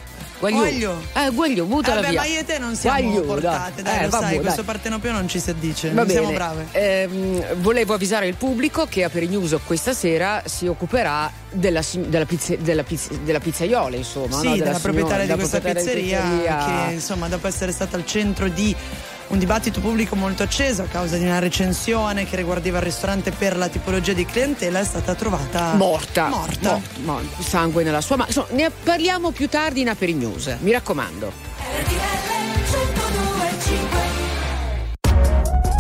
Guaglio. 0.51 0.59
Guaglio. 0.59 1.03
Eh, 1.15 1.31
guaglio, 1.31 1.65
buttala 1.67 1.95
Vabbè, 2.01 2.09
via. 2.11 2.21
ma 2.21 2.27
io 2.27 2.41
e 2.41 2.45
te 2.45 2.59
non 2.59 2.75
siamo 2.75 3.01
Guaglio, 3.01 3.23
portate, 3.23 3.83
dai, 3.83 3.99
Eh, 3.99 4.03
lo 4.03 4.09
vabbè, 4.09 4.23
sai, 4.25 4.35
dai. 4.35 4.43
questo 4.43 4.65
partenopeo 4.65 5.13
non 5.13 5.29
ci 5.29 5.39
si 5.39 5.51
addice, 5.51 5.89
Va 5.89 5.95
non 5.95 6.07
bene. 6.07 6.19
siamo 6.19 6.35
brave. 6.35 6.67
Ehm, 6.73 7.61
volevo 7.61 7.95
avvisare 7.95 8.27
il 8.27 8.35
pubblico 8.35 8.87
che 8.89 9.05
a 9.05 9.09
Perinews 9.09 9.57
questa 9.65 9.93
sera 9.93 10.43
si 10.47 10.67
occuperà 10.67 11.31
della, 11.51 11.81
della, 11.95 12.25
pizze- 12.27 12.59
della 12.61 12.83
pizz- 12.83 13.13
della 13.23 13.39
pizzaiola, 13.39 13.95
insomma. 13.95 14.37
Sì, 14.39 14.49
no? 14.49 14.57
della, 14.57 14.65
signora- 14.65 14.79
proprietaria 14.81 15.19
di 15.21 15.27
della 15.27 15.37
questa 15.39 15.61
pizzeria, 15.61 16.21
pizzeria. 16.21 16.65
che 16.89 16.93
insomma 16.95 17.29
dopo 17.29 17.47
essere 17.47 17.71
stata 17.71 17.97
al 17.97 18.05
centro 18.05 18.49
di 18.49 18.75
un 19.33 19.39
dibattito 19.39 19.81
pubblico 19.81 20.15
molto 20.15 20.43
acceso 20.43 20.83
a 20.83 20.87
causa 20.87 21.17
di 21.17 21.25
una 21.25 21.39
recensione 21.39 22.27
che 22.27 22.37
riguardava 22.37 22.79
il 22.79 22.85
ristorante 22.85 23.31
per 23.31 23.57
la 23.57 23.69
tipologia 23.69 24.13
di 24.13 24.27
clientela 24.27 24.81
è 24.81 24.85
stata 24.85 25.15
trovata 25.15 25.73
morta. 25.75 26.29
Morta. 26.29 26.73
Mor- 26.73 27.25
mor- 27.25 27.43
sangue 27.43 27.83
nella 27.83 28.03
sua 28.03 28.17
mano. 28.17 28.29
Insomma, 28.29 28.49
ne 28.51 28.71
parliamo 28.71 29.31
più 29.31 29.49
tardi 29.49 29.81
in 29.81 29.89
Aperi 29.89 30.13
News. 30.15 30.57
Mi 30.61 30.71
raccomando. 30.71 31.33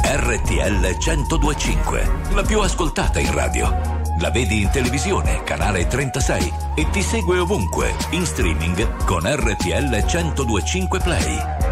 RTL 0.04 0.96
1025, 0.98 2.10
la 2.32 2.42
più 2.42 2.60
ascoltata 2.60 3.18
in 3.18 3.32
radio. 3.32 4.00
La 4.18 4.30
vedi 4.30 4.62
in 4.62 4.70
televisione, 4.70 5.42
canale 5.42 5.86
36 5.86 6.52
e 6.74 6.88
ti 6.90 7.02
segue 7.02 7.38
ovunque, 7.38 7.94
in 8.10 8.24
streaming 8.24 9.04
con 9.04 9.22
RTL 9.24 10.04
1025 10.06 11.00
Play. 11.00 11.71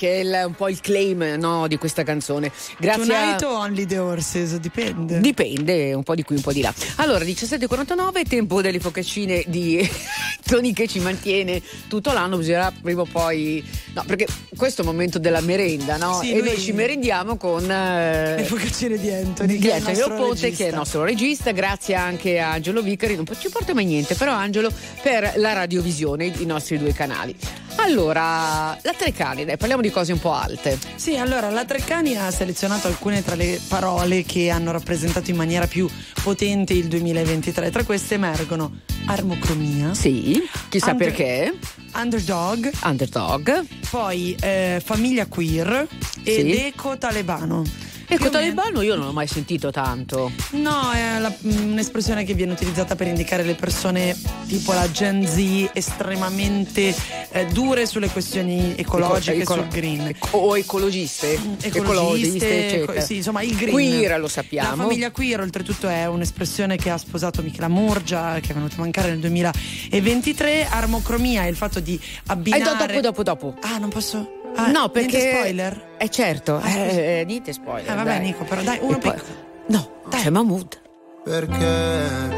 Che 0.00 0.14
è 0.14 0.18
il- 0.20 0.42
un 0.46 0.54
po' 0.54 0.70
il 0.70 0.80
claim 0.80 1.36
no, 1.38 1.68
di 1.68 1.76
questa 1.76 2.02
canzone. 2.04 2.50
Grazie 2.78 3.04
Tonight 3.04 3.42
a... 3.42 3.48
o 3.50 3.58
Only 3.58 3.84
the 3.84 3.98
Horses? 3.98 4.56
Dipende. 4.56 5.20
Dipende, 5.20 5.92
un 5.92 6.02
po' 6.02 6.14
di 6.14 6.22
qui, 6.22 6.36
un 6.36 6.40
po' 6.42 6.54
di 6.54 6.62
là. 6.62 6.72
Allora, 6.96 7.22
17.49, 7.22 8.22
tempo 8.26 8.62
delle 8.62 8.80
focaccine 8.80 9.44
di 9.46 9.86
Tony 10.46 10.72
che 10.72 10.88
ci 10.88 11.00
mantiene 11.00 11.60
tutto 11.86 12.12
l'anno, 12.14 12.38
bisognerà 12.38 12.72
prima 12.80 13.02
o 13.02 13.06
poi... 13.10 13.62
No, 13.92 14.02
perché 14.06 14.26
questo 14.56 14.80
è 14.80 14.84
il 14.86 14.90
momento 14.90 15.18
della 15.18 15.42
merenda, 15.42 15.98
no? 15.98 16.20
Sì, 16.22 16.32
e 16.32 16.40
noi 16.40 16.58
ci 16.58 16.72
merendiamo 16.72 17.36
con... 17.36 17.70
eh, 17.70 18.36
Le 18.36 18.44
focaccine 18.44 18.96
di 18.96 19.10
Anthony, 19.10 19.58
di 19.58 19.70
Anthony 19.70 19.96
regista. 19.98 20.48
che 20.48 20.64
è 20.64 20.68
il 20.70 20.74
nostro 20.76 21.04
regista, 21.04 21.50
grazie 21.50 21.94
anche 21.94 22.38
a 22.40 22.52
Angelo 22.52 22.80
Vicari, 22.80 23.16
non 23.16 23.26
ci 23.38 23.50
porta 23.50 23.74
mai 23.74 23.84
niente, 23.84 24.14
però 24.14 24.32
Angelo 24.32 24.70
per 25.02 25.34
la 25.36 25.52
radiovisione, 25.52 26.24
i 26.24 26.46
nostri 26.46 26.78
due 26.78 26.94
canali. 26.94 27.36
Allora, 27.76 28.76
la 28.82 28.92
Trecani, 28.96 29.44
dai, 29.44 29.56
parliamo 29.56 29.80
di 29.82 29.89
cose 29.90 30.12
un 30.12 30.18
po' 30.20 30.32
alte. 30.32 30.78
Sì, 30.96 31.16
allora 31.16 31.50
la 31.50 31.64
Treccani 31.64 32.16
ha 32.16 32.30
selezionato 32.30 32.86
alcune 32.88 33.22
tra 33.24 33.34
le 33.34 33.60
parole 33.68 34.24
che 34.24 34.50
hanno 34.50 34.70
rappresentato 34.72 35.30
in 35.30 35.36
maniera 35.36 35.66
più 35.66 35.88
potente 36.22 36.72
il 36.74 36.86
2023. 36.88 37.70
Tra 37.70 37.84
queste 37.84 38.14
emergono 38.14 38.80
armocromia. 39.06 39.94
Sì, 39.94 40.40
chissà 40.68 40.90
Under- 40.92 41.08
perché. 41.08 41.54
Underdog. 41.94 42.70
Underdog. 42.84 43.64
Poi 43.90 44.36
eh, 44.40 44.80
famiglia 44.84 45.26
queer 45.26 45.86
ed 46.22 46.46
Sì. 46.46 46.56
eco 46.66 46.96
talebano. 46.98 47.64
Ecco, 48.12 48.28
talebano 48.28 48.82
io 48.82 48.96
non 48.96 49.06
l'ho 49.06 49.12
mai 49.12 49.28
sentito 49.28 49.70
tanto. 49.70 50.32
No, 50.52 50.90
è 50.90 51.18
la- 51.20 51.32
mm, 51.46 51.70
un'espressione 51.72 52.24
che 52.24 52.34
viene 52.34 52.52
utilizzata 52.52 52.96
per 52.96 53.06
indicare 53.06 53.44
le 53.44 53.54
persone 53.54 54.16
tipo 54.48 54.72
la 54.72 54.90
Gen 54.90 55.24
Z 55.26 55.70
estremamente 55.72 56.92
eh, 57.30 57.46
dure 57.46 57.86
sulle 57.86 58.08
questioni 58.08 58.74
ecologiche 58.76 59.42
Eco- 59.42 59.54
sul 59.54 59.68
green. 59.68 60.08
eco- 60.08 60.36
o 60.36 60.58
ecologiste, 60.58 61.38
ecologiste, 61.60 62.66
eccetera. 62.66 62.92
co- 62.94 63.00
sì, 63.00 63.16
insomma 63.16 63.42
il 63.42 63.54
green. 63.54 63.70
Queer 63.70 64.18
lo 64.18 64.28
sappiamo. 64.28 64.70
La 64.76 64.82
famiglia 64.82 65.10
queer 65.12 65.40
oltretutto 65.40 65.88
è 65.88 66.06
un'espressione 66.06 66.76
che 66.76 66.90
ha 66.90 66.98
sposato 66.98 67.42
Michela 67.42 67.68
Murgia, 67.68 68.40
che 68.40 68.50
è 68.50 68.54
venuta 68.54 68.74
a 68.74 68.80
mancare 68.80 69.10
nel 69.10 69.20
2023. 69.20 70.66
Armocromia 70.68 71.42
è 71.44 71.46
il 71.46 71.56
fatto 71.56 71.78
di 71.78 71.94
Eh, 71.94 72.20
abbinare... 72.26 73.00
do- 73.00 73.00
dopo, 73.00 73.22
dopo, 73.22 73.50
dopo. 73.52 73.54
Ah, 73.68 73.78
non 73.78 73.88
posso... 73.88 74.32
Ah, 74.56 74.70
no, 74.70 74.88
perché. 74.88 75.16
niente 75.16 75.38
spoiler? 75.38 75.88
Eh, 75.98 76.08
certo. 76.10 76.56
Ah, 76.62 76.70
eh, 76.76 77.20
eh, 77.20 77.24
dite 77.24 77.52
spoiler. 77.52 77.90
Eh, 77.90 77.94
vabbè, 77.94 78.08
dai. 78.08 78.20
Nico, 78.20 78.44
però 78.44 78.62
dai, 78.62 78.78
uno 78.80 78.98
poi- 78.98 79.12
piccolo. 79.12 79.48
No, 79.66 79.90
c'è 80.08 80.30
Mahmood. 80.30 80.80
Perché 81.22 81.56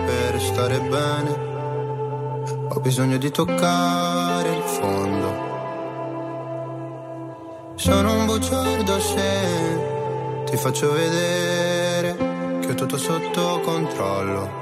per 0.06 0.40
stare 0.40 0.78
bene 0.80 1.50
ho 2.68 2.80
bisogno 2.80 3.16
di 3.16 3.30
toccare 3.30 4.48
il 4.50 4.62
fondo. 4.62 5.50
Sono 7.76 8.14
un 8.14 8.26
bugiardo 8.26 9.00
se 9.00 10.44
ti 10.46 10.56
faccio 10.56 10.92
vedere 10.92 12.16
che 12.60 12.68
ho 12.70 12.74
tutto 12.74 12.98
sotto 12.98 13.60
controllo. 13.64 14.61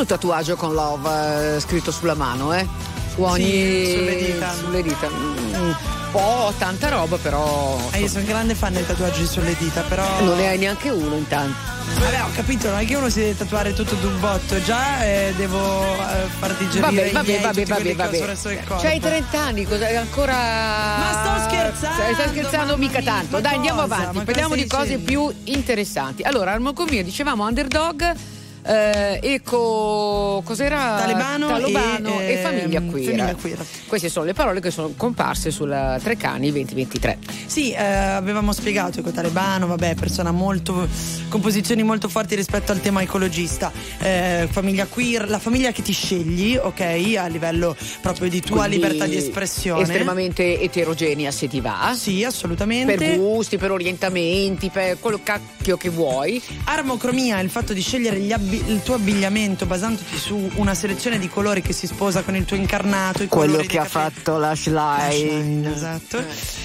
Bello 0.00 0.14
il 0.14 0.18
tatuaggio 0.18 0.56
con 0.56 0.72
love 0.72 1.56
eh, 1.56 1.60
scritto 1.60 1.90
sulla 1.90 2.14
mano, 2.14 2.54
eh? 2.54 2.66
Su 3.12 3.22
ogni. 3.22 3.44
Sì, 3.44 3.92
sulle 3.98 4.16
dita. 4.16 4.52
sulle 4.54 4.82
dita. 4.82 5.08
Mm, 5.10 5.54
un 5.54 5.76
po' 6.10 6.54
tanta 6.56 6.88
roba, 6.88 7.18
però. 7.18 7.78
Ah, 7.90 7.98
io 7.98 8.08
sono 8.08 8.24
grande 8.24 8.54
fan 8.54 8.72
dei 8.72 8.86
tatuaggi 8.86 9.26
sulle 9.26 9.54
dita, 9.58 9.82
però. 9.82 10.04
Non 10.22 10.38
ne 10.38 10.48
hai 10.48 10.56
neanche 10.58 10.88
uno 10.88 11.16
intanto. 11.16 11.54
Vabbè, 11.98 12.22
ho 12.22 12.30
capito, 12.34 12.70
non 12.70 12.78
è 12.78 12.86
che 12.86 12.94
uno 12.94 13.10
si 13.10 13.18
deve 13.18 13.36
tatuare 13.36 13.74
tutto 13.74 13.94
d'un 13.96 14.18
botto, 14.20 14.62
già 14.62 15.04
eh, 15.04 15.34
devo 15.36 15.82
eh, 15.82 16.28
far 16.38 16.54
digerire 16.54 17.10
Vabbè, 17.10 17.40
vabbè, 17.40 17.40
vabbè, 17.40 17.64
vabbè, 17.66 17.94
vabbè. 17.94 18.36
C'hai 18.80 19.00
30 19.00 19.38
anni, 19.38 19.66
cosa 19.66 19.86
ancora. 19.98 20.32
Ma 20.32 21.10
sto 21.12 21.50
scherzando, 21.50 22.14
Stai 22.14 22.28
scherzando 22.28 22.76
mica 22.78 23.00
mia, 23.00 23.12
tanto. 23.12 23.40
Dai, 23.40 23.56
andiamo 23.56 23.82
avanti, 23.82 24.20
parliamo 24.20 24.54
di 24.54 24.66
cose 24.66 24.96
più 24.96 25.30
interessanti. 25.44 26.22
Allora, 26.22 26.52
Armocomio, 26.52 27.02
dicevamo 27.02 27.44
underdog. 27.44 28.29
Eh, 28.62 29.18
eco 29.22 30.42
cos'era 30.44 30.96
Talebano 30.98 31.46
Talebano 31.48 32.20
e, 32.20 32.32
e, 32.32 32.36
famiglia 32.42 32.78
ehm, 32.80 32.90
queer. 32.90 33.04
famiglia 33.06 33.34
queer. 33.34 33.66
queste 33.86 34.08
sono 34.10 34.26
le 34.26 34.34
parole 34.34 34.60
che 34.60 34.70
sono 34.70 34.92
comparse 34.96 35.50
sul 35.50 35.98
Trecani 36.02 36.50
2023 36.52 37.18
Sì, 37.46 37.72
eh, 37.72 37.82
avevamo 37.82 38.52
spiegato 38.52 39.00
che 39.02 39.12
Talebano, 39.12 39.66
vabbè, 39.66 39.94
persona 39.94 40.30
molto 40.30 40.86
con 41.28 41.40
posizioni 41.40 41.82
molto 41.84 42.08
forti 42.08 42.34
rispetto 42.34 42.72
al 42.72 42.80
tema 42.80 43.00
ecologista, 43.02 43.72
eh, 44.00 44.48
famiglia 44.50 44.86
queer, 44.86 45.28
la 45.30 45.38
famiglia 45.38 45.70
che 45.72 45.80
ti 45.80 45.92
scegli, 45.92 46.56
ok, 46.56 47.14
a 47.18 47.26
livello 47.28 47.74
proprio 48.02 48.28
di 48.28 48.40
tua 48.40 48.66
Quindi 48.66 48.76
libertà 48.76 49.06
di 49.06 49.16
espressione. 49.16 49.82
estremamente 49.82 50.60
eterogenea 50.60 51.30
se 51.30 51.48
ti 51.48 51.60
va 51.60 51.94
Sì, 51.96 52.24
assolutamente. 52.24 52.94
per 52.96 53.16
gusti, 53.16 53.56
per 53.58 53.70
orientamenti, 53.70 54.68
per 54.70 54.98
quello 54.98 55.20
cacchio 55.22 55.76
che 55.76 55.88
vuoi. 55.88 56.42
Armocromia 56.64 57.38
il 57.40 57.48
fatto 57.50 57.72
di 57.72 57.80
scegliere 57.80 58.18
gli 58.18 58.32
abbi- 58.32 58.49
il 58.56 58.82
tuo 58.82 58.94
abbigliamento 58.94 59.66
basandoti 59.66 60.16
su 60.16 60.50
una 60.54 60.74
selezione 60.74 61.18
di 61.18 61.28
colori 61.28 61.62
che 61.62 61.72
si 61.72 61.86
sposa 61.86 62.22
con 62.22 62.36
il 62.36 62.44
tuo 62.44 62.56
incarnato. 62.56 63.22
i 63.22 63.28
colori 63.28 63.66
dei 63.66 63.66
capelli. 63.66 63.88
fatto 63.88 64.38
la 64.38 64.50
Ashline, 64.50 65.74
esatto. 65.74 66.22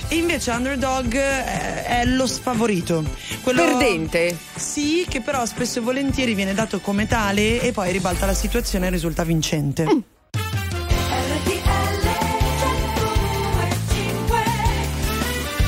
E 0.07 0.15
invece 0.15 0.51
Underdog 0.51 1.13
eh, 1.13 1.83
è 1.85 2.05
lo 2.05 2.27
sfavorito. 2.27 3.03
Quello 3.41 3.63
Perdente. 3.63 4.37
Sì, 4.55 5.05
che 5.07 5.21
però 5.21 5.45
spesso 5.45 5.79
e 5.79 5.81
volentieri 5.81 6.33
viene 6.33 6.53
dato 6.53 6.79
come 6.79 7.07
tale 7.07 7.61
e 7.61 7.71
poi 7.71 7.91
ribalta 7.91 8.25
la 8.25 8.33
situazione 8.33 8.87
e 8.87 8.89
risulta 8.89 9.23
vincente. 9.23 9.85
Mm. 9.85 9.99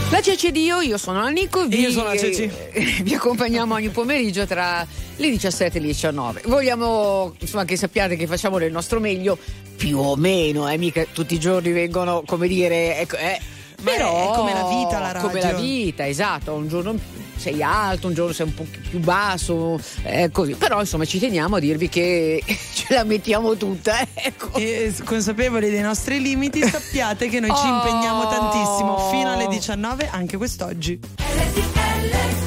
La 0.09 0.21
Ceci 0.21 0.51
di 0.51 0.63
io, 0.63 0.79
io 0.79 0.97
sono 0.97 1.21
la 1.21 1.27
Nico, 1.27 1.67
vi, 1.67 1.81
io 1.81 1.91
sono 1.91 2.05
la 2.05 2.17
Ceci. 2.17 2.49
vi 3.03 3.13
accompagniamo 3.13 3.73
ogni 3.73 3.89
pomeriggio 3.89 4.45
tra 4.45 4.87
le 5.17 5.29
17 5.29 5.77
e 5.77 5.81
le 5.81 5.87
19. 5.87 6.43
Vogliamo 6.45 7.35
insomma 7.37 7.65
che 7.65 7.75
sappiate 7.75 8.15
che 8.15 8.25
facciamo 8.25 8.57
del 8.57 8.71
nostro 8.71 9.01
meglio, 9.01 9.37
più 9.75 9.97
o 9.99 10.15
meno, 10.15 10.69
eh, 10.69 10.77
mica 10.77 11.05
tutti 11.11 11.33
i 11.33 11.39
giorni 11.39 11.73
vengono, 11.73 12.23
come 12.25 12.47
dire, 12.47 12.99
ecco, 12.99 13.17
eh, 13.17 13.39
Ma 13.81 13.91
è 13.91 13.95
però 13.97 14.31
come 14.31 14.53
la 14.53 14.67
vita, 14.67 14.99
la 14.99 15.19
Come 15.19 15.41
radio. 15.41 15.51
la 15.51 15.61
vita, 15.61 16.07
esatto, 16.07 16.53
un 16.53 16.69
giorno 16.69 16.95
sei 17.37 17.61
alto, 17.63 18.07
un 18.07 18.13
giorno 18.13 18.33
sei 18.33 18.47
un 18.47 18.53
po' 18.53 18.65
più 18.89 18.99
basso, 18.99 19.79
eh, 20.03 20.29
così. 20.31 20.53
Però 20.55 20.79
insomma 20.79 21.05
ci 21.05 21.19
teniamo 21.19 21.55
a 21.55 21.59
dirvi 21.59 21.87
che 21.89 22.43
ce 22.73 22.93
la 22.93 23.03
mettiamo 23.03 23.55
tutta, 23.55 24.05
ecco. 24.13 24.57
E 24.57 24.91
s- 24.93 25.03
consapevoli 25.03 25.69
dei 25.69 25.81
nostri 25.81 26.21
limiti, 26.21 26.61
sappiate 26.67 27.29
che 27.29 27.39
noi 27.39 27.49
ci 27.55 27.55
Oh. 27.67 27.75
impegniamo 27.75 28.27
tantissimo 28.29 29.09
fino 29.11 29.31
alle 29.33 29.47
19 29.47 30.09
anche 30.11 30.37
quest'oggi. 30.37 30.99
Dove 30.99 32.46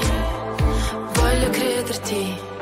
Voglio 1.91 2.60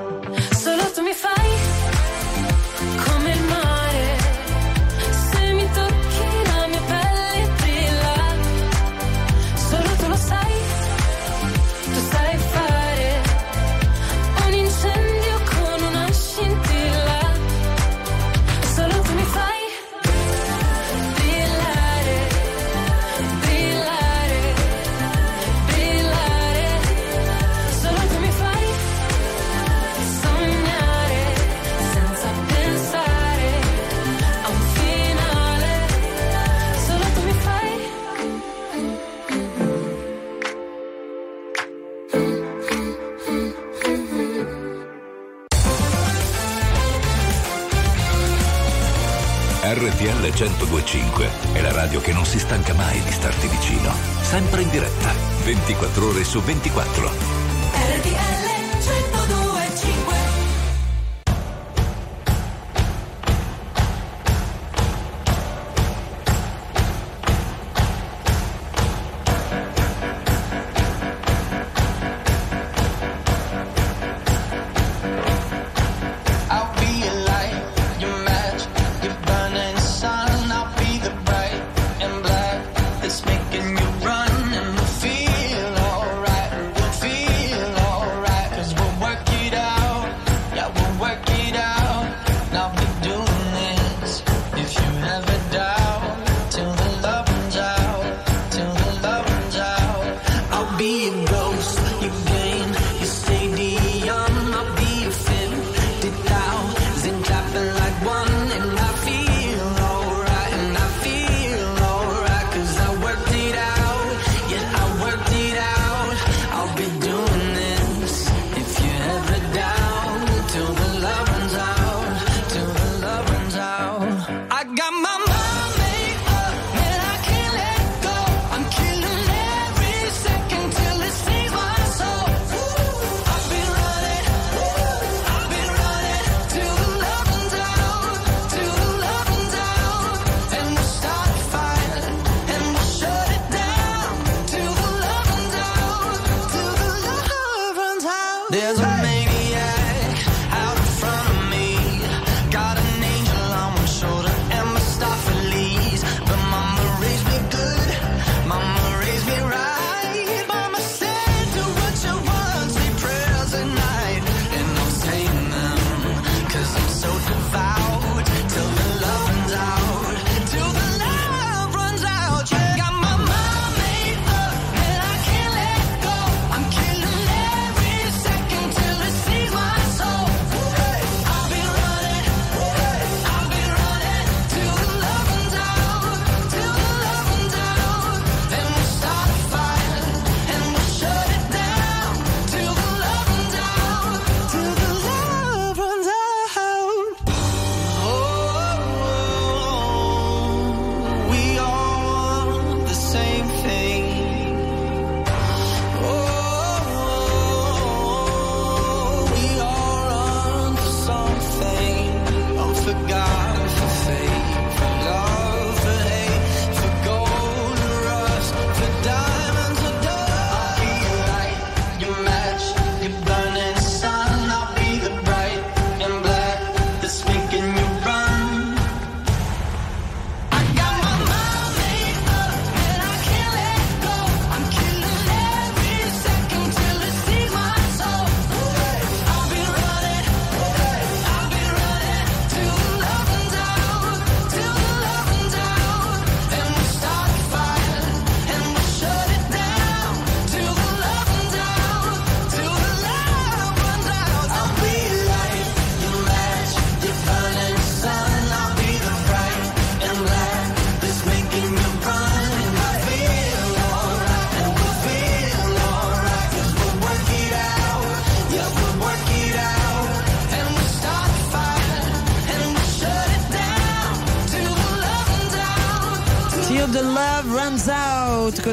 su 56.29 56.41
24. 56.43 56.88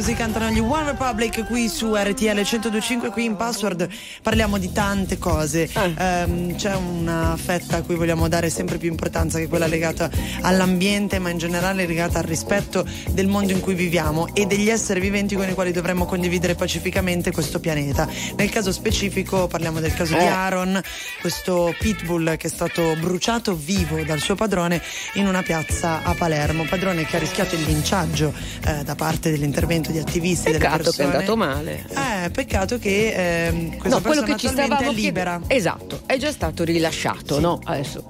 Out. 0.06 0.16
Così 0.16 0.18
cantano 0.18 0.50
gli 0.50 0.60
One 0.60 0.94
Republic 1.06 1.46
qui 1.46 1.68
su 1.68 1.94
RTL 1.94 2.34
1025. 2.34 3.10
Qui 3.10 3.24
in 3.26 3.36
Password 3.36 3.88
parliamo 4.22 4.58
di 4.58 4.72
tante 4.72 5.18
cose. 5.18 5.70
Ehm, 5.72 6.56
c'è 6.56 6.74
una 6.74 7.36
fetta 7.40 7.76
a 7.76 7.82
cui 7.82 7.94
vogliamo 7.94 8.26
dare 8.26 8.50
sempre 8.50 8.76
più 8.76 8.90
importanza, 8.90 9.38
che 9.38 9.44
è 9.44 9.48
quella 9.48 9.68
legata 9.68 10.10
all'ambiente, 10.40 11.20
ma 11.20 11.30
in 11.30 11.38
generale 11.38 11.86
legata 11.86 12.18
al 12.18 12.24
rispetto 12.24 12.84
del 13.12 13.28
mondo 13.28 13.52
in 13.52 13.60
cui 13.60 13.74
viviamo 13.74 14.34
e 14.34 14.46
degli 14.46 14.68
esseri 14.68 14.98
viventi 14.98 15.36
con 15.36 15.48
i 15.48 15.54
quali 15.54 15.70
dovremmo 15.70 16.06
condividere 16.06 16.56
pacificamente 16.56 17.30
questo 17.30 17.60
pianeta. 17.60 18.08
Nel 18.34 18.50
caso 18.50 18.72
specifico 18.72 19.46
parliamo 19.46 19.78
del 19.78 19.94
caso 19.94 20.16
di 20.16 20.24
Eh. 20.24 20.26
Aaron, 20.26 20.80
questo 21.20 21.72
pitbull 21.78 22.36
che 22.36 22.48
è 22.48 22.50
stato 22.50 22.96
bruciato 22.98 23.54
vivo 23.54 24.02
dal 24.02 24.18
suo 24.18 24.34
padrone 24.34 24.82
in 25.14 25.28
una 25.28 25.42
piazza 25.42 26.02
a 26.02 26.14
Palermo. 26.14 26.64
Padrone 26.64 27.06
che 27.06 27.14
ha 27.14 27.20
rischiato 27.20 27.54
il 27.54 27.62
linciaggio 27.62 28.32
eh, 28.66 28.82
da 28.82 28.96
parte 28.96 29.30
dell'intervento 29.30 29.92
di 29.92 29.98
attivisti 29.98 30.50
delle 30.50 30.58
Peccato 30.58 30.94
che 30.95 30.95
è 31.02 31.04
andato 31.04 31.36
male. 31.36 31.84
Eh, 32.24 32.30
peccato 32.30 32.78
che 32.78 33.46
ehm, 33.46 33.76
questa 33.78 33.98
no, 33.98 34.00
quello 34.02 34.22
che 34.22 34.36
ci 34.36 34.48
stavamo 34.48 34.90
è 34.90 34.92
libera. 34.94 35.38
chiedendo- 35.46 35.54
Esatto, 35.54 36.00
è 36.06 36.16
già 36.18 36.30
stato 36.32 36.64
rilasciato, 36.64 37.40
no? 37.40 37.60
Adesso. 37.64 38.04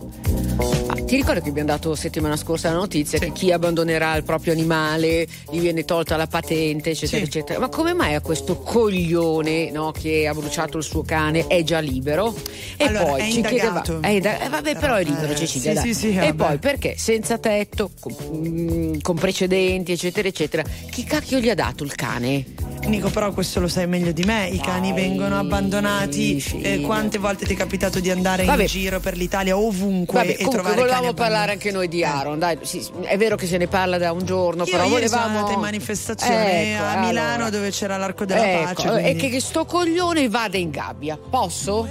Ah, 0.88 0.94
ti 1.04 1.16
ricordi 1.16 1.40
che 1.42 1.50
abbiamo 1.50 1.68
dato 1.68 1.94
settimana 1.94 2.36
scorsa 2.36 2.70
la 2.70 2.76
notizia 2.76 3.18
che 3.18 3.30
chi 3.32 3.52
abbandonerà 3.52 4.14
il 4.16 4.22
proprio 4.24 4.52
animale 4.52 5.26
gli 5.50 5.58
viene 5.60 5.84
tolta 5.84 6.16
la 6.16 6.26
patente, 6.26 6.90
eccetera, 6.90 7.18
Sì. 7.18 7.24
eccetera. 7.24 7.58
Ma 7.58 7.68
come 7.68 7.92
mai 7.92 8.14
a 8.14 8.20
questo 8.20 8.56
coglione 8.56 9.70
no, 9.70 9.90
che 9.90 10.26
ha 10.26 10.32
bruciato 10.32 10.78
il 10.78 10.84
suo 10.84 11.02
cane 11.02 11.46
è 11.46 11.62
già 11.62 11.78
libero? 11.80 12.34
E 12.76 12.84
Allora, 12.84 13.04
poi 13.04 13.20
è 13.20 13.30
ci 13.30 13.42
chiedeva. 13.42 13.82
eh, 14.02 14.20
da- 14.20 14.40
eh, 14.44 14.48
vabbè, 14.48 14.76
però 14.76 14.94
è 14.94 15.04
libero, 15.04 15.32
eh, 15.32 15.36
Cecilia. 15.36 15.80
sì, 15.80 15.92
sì, 15.92 16.10
sì, 16.12 16.16
e 16.16 16.32
vabbè. 16.32 16.34
poi 16.34 16.58
perché 16.58 16.94
senza 16.96 17.36
tetto, 17.38 17.90
con, 18.00 18.14
mm, 18.34 18.94
con 19.02 19.16
precedenti, 19.16 19.92
eccetera, 19.92 20.26
eccetera. 20.28 20.62
Chi 20.90 21.04
cacchio 21.04 21.38
gli 21.38 21.50
ha 21.50 21.54
dato 21.54 21.84
il 21.84 21.94
cane? 21.94 22.44
Nico, 22.84 23.08
però 23.10 23.32
questo 23.32 23.58
lo 23.58 23.66
sai 23.68 23.86
meglio 23.88 24.12
di 24.12 24.22
me. 24.24 24.46
I 24.48 24.58
cani 24.60 24.92
Dai, 24.92 25.02
vengono 25.02 25.36
abbandonati. 25.38 26.38
sì. 26.40 26.60
Eh, 26.60 26.80
quante 26.82 27.18
volte 27.18 27.44
ti 27.44 27.54
è 27.54 27.56
capitato 27.56 27.98
di 27.98 28.10
andare 28.10 28.44
Vabbè. 28.44 28.62
in 28.62 28.68
giro 28.68 29.00
per 29.00 29.16
l'Italia, 29.16 29.56
ovunque, 29.56 30.18
Vabbè, 30.20 30.30
e 30.30 30.34
comunque 30.36 30.54
trovare 30.58 30.76
volevamo 30.76 31.02
cani 31.02 31.14
parlare 31.14 31.52
anche 31.52 31.72
noi 31.72 31.88
di 31.88 32.00
Eh. 32.00 32.04
Aaron, 32.04 32.38
dai, 32.38 32.58
sì, 32.62 32.86
è 33.02 33.16
vero 33.16 33.34
che 33.36 33.46
se 33.46 33.56
ne 33.58 33.66
parla 33.66 33.98
da 33.98 34.12
un 34.12 34.24
giorno, 34.24 34.62
Io 34.64 34.70
però 34.70 34.84
sono 34.84 34.94
volevamo 34.94 35.24
andata 35.38 35.52
in 35.52 35.60
manifestazione 35.60 36.74
Ecco, 36.74 36.84
a 36.84 36.96
Milano 36.98 37.34
allora. 37.34 37.50
dove 37.50 37.70
c'era 37.70 37.96
l'arco 37.96 38.24
della 38.24 38.50
Ecco, 38.52 38.62
pace. 38.82 38.86
E 38.88 38.90
quindi- 39.02 39.16
che, 39.20 39.28
che 39.30 39.40
sto 39.40 39.64
coglione 39.64 40.28
vada 40.28 40.56
in 40.56 40.70
gabbia, 40.70 41.18
posso? 41.18 41.88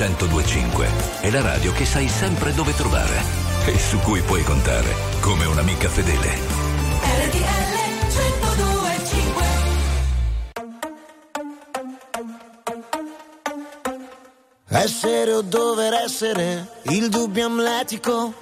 1025 0.00 0.88
è 1.20 1.28
la 1.28 1.42
radio 1.42 1.72
che 1.72 1.84
sai 1.84 2.08
sempre 2.08 2.54
dove 2.54 2.74
trovare 2.74 3.22
e 3.66 3.78
su 3.78 3.98
cui 3.98 4.22
puoi 4.22 4.42
contare 4.42 4.94
come 5.20 5.44
un'amica 5.44 5.90
fedele. 5.90 6.28
RTL 7.02 7.76
1025 8.08 9.44
Essere 14.68 15.34
o 15.34 15.42
dover 15.42 15.92
essere 15.92 16.66
il 16.84 17.10
dubbio 17.10 17.44
amletico, 17.44 18.32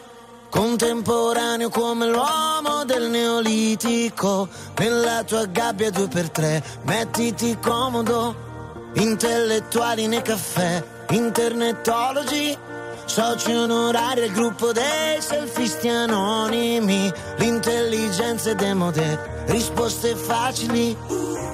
contemporaneo 0.50 1.70
come 1.70 2.06
l'uomo 2.06 2.84
del 2.84 3.10
neolitico. 3.10 4.48
Nella 4.78 5.24
tua 5.24 5.46
gabbia 5.46 5.90
due 5.90 6.06
per 6.06 6.30
tre, 6.30 6.62
mettiti 6.84 7.58
comodo, 7.60 8.46
intellettuali 8.94 10.06
nei 10.06 10.22
caffè, 10.22 10.96
internetologi. 11.10 12.56
Soci 13.04 13.52
onorari 13.52 14.22
al 14.24 14.30
gruppo 14.30 14.72
dei 14.72 15.20
selfisti 15.20 15.88
anonimi, 15.88 17.10
l'intelligenza 17.36 18.50
è 18.50 18.54
demode, 18.54 19.44
risposte 19.46 20.14
facili, 20.14 20.94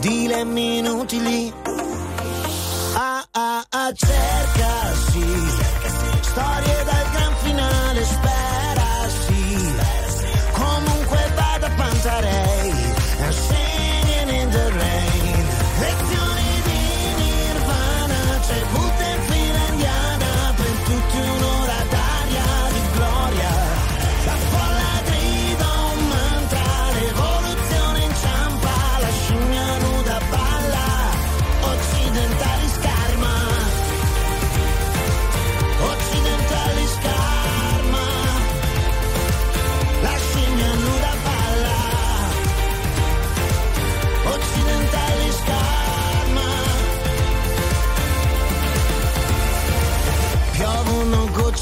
dilemmi 0.00 0.78
inutili. 0.78 1.52
Ah 2.94 3.24
ah 3.30 3.64
ah 3.68 3.92
cerca 3.92 4.94
sì 5.10 5.24
Storie 6.20 6.73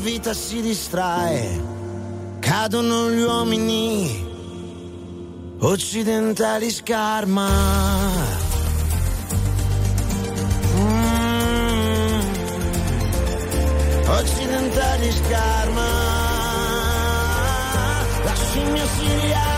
Vita 0.00 0.32
si 0.32 0.62
distrae, 0.62 1.60
cadono 2.40 3.10
gli 3.10 3.20
uomini, 3.20 4.26
occidentali 5.58 6.70
scarma. 6.70 7.48
Mm. 10.74 12.20
Occidentali 14.08 15.12
scarma, 15.12 15.88
la 18.24 18.34
scimmia 18.34 18.86
si. 18.86 19.49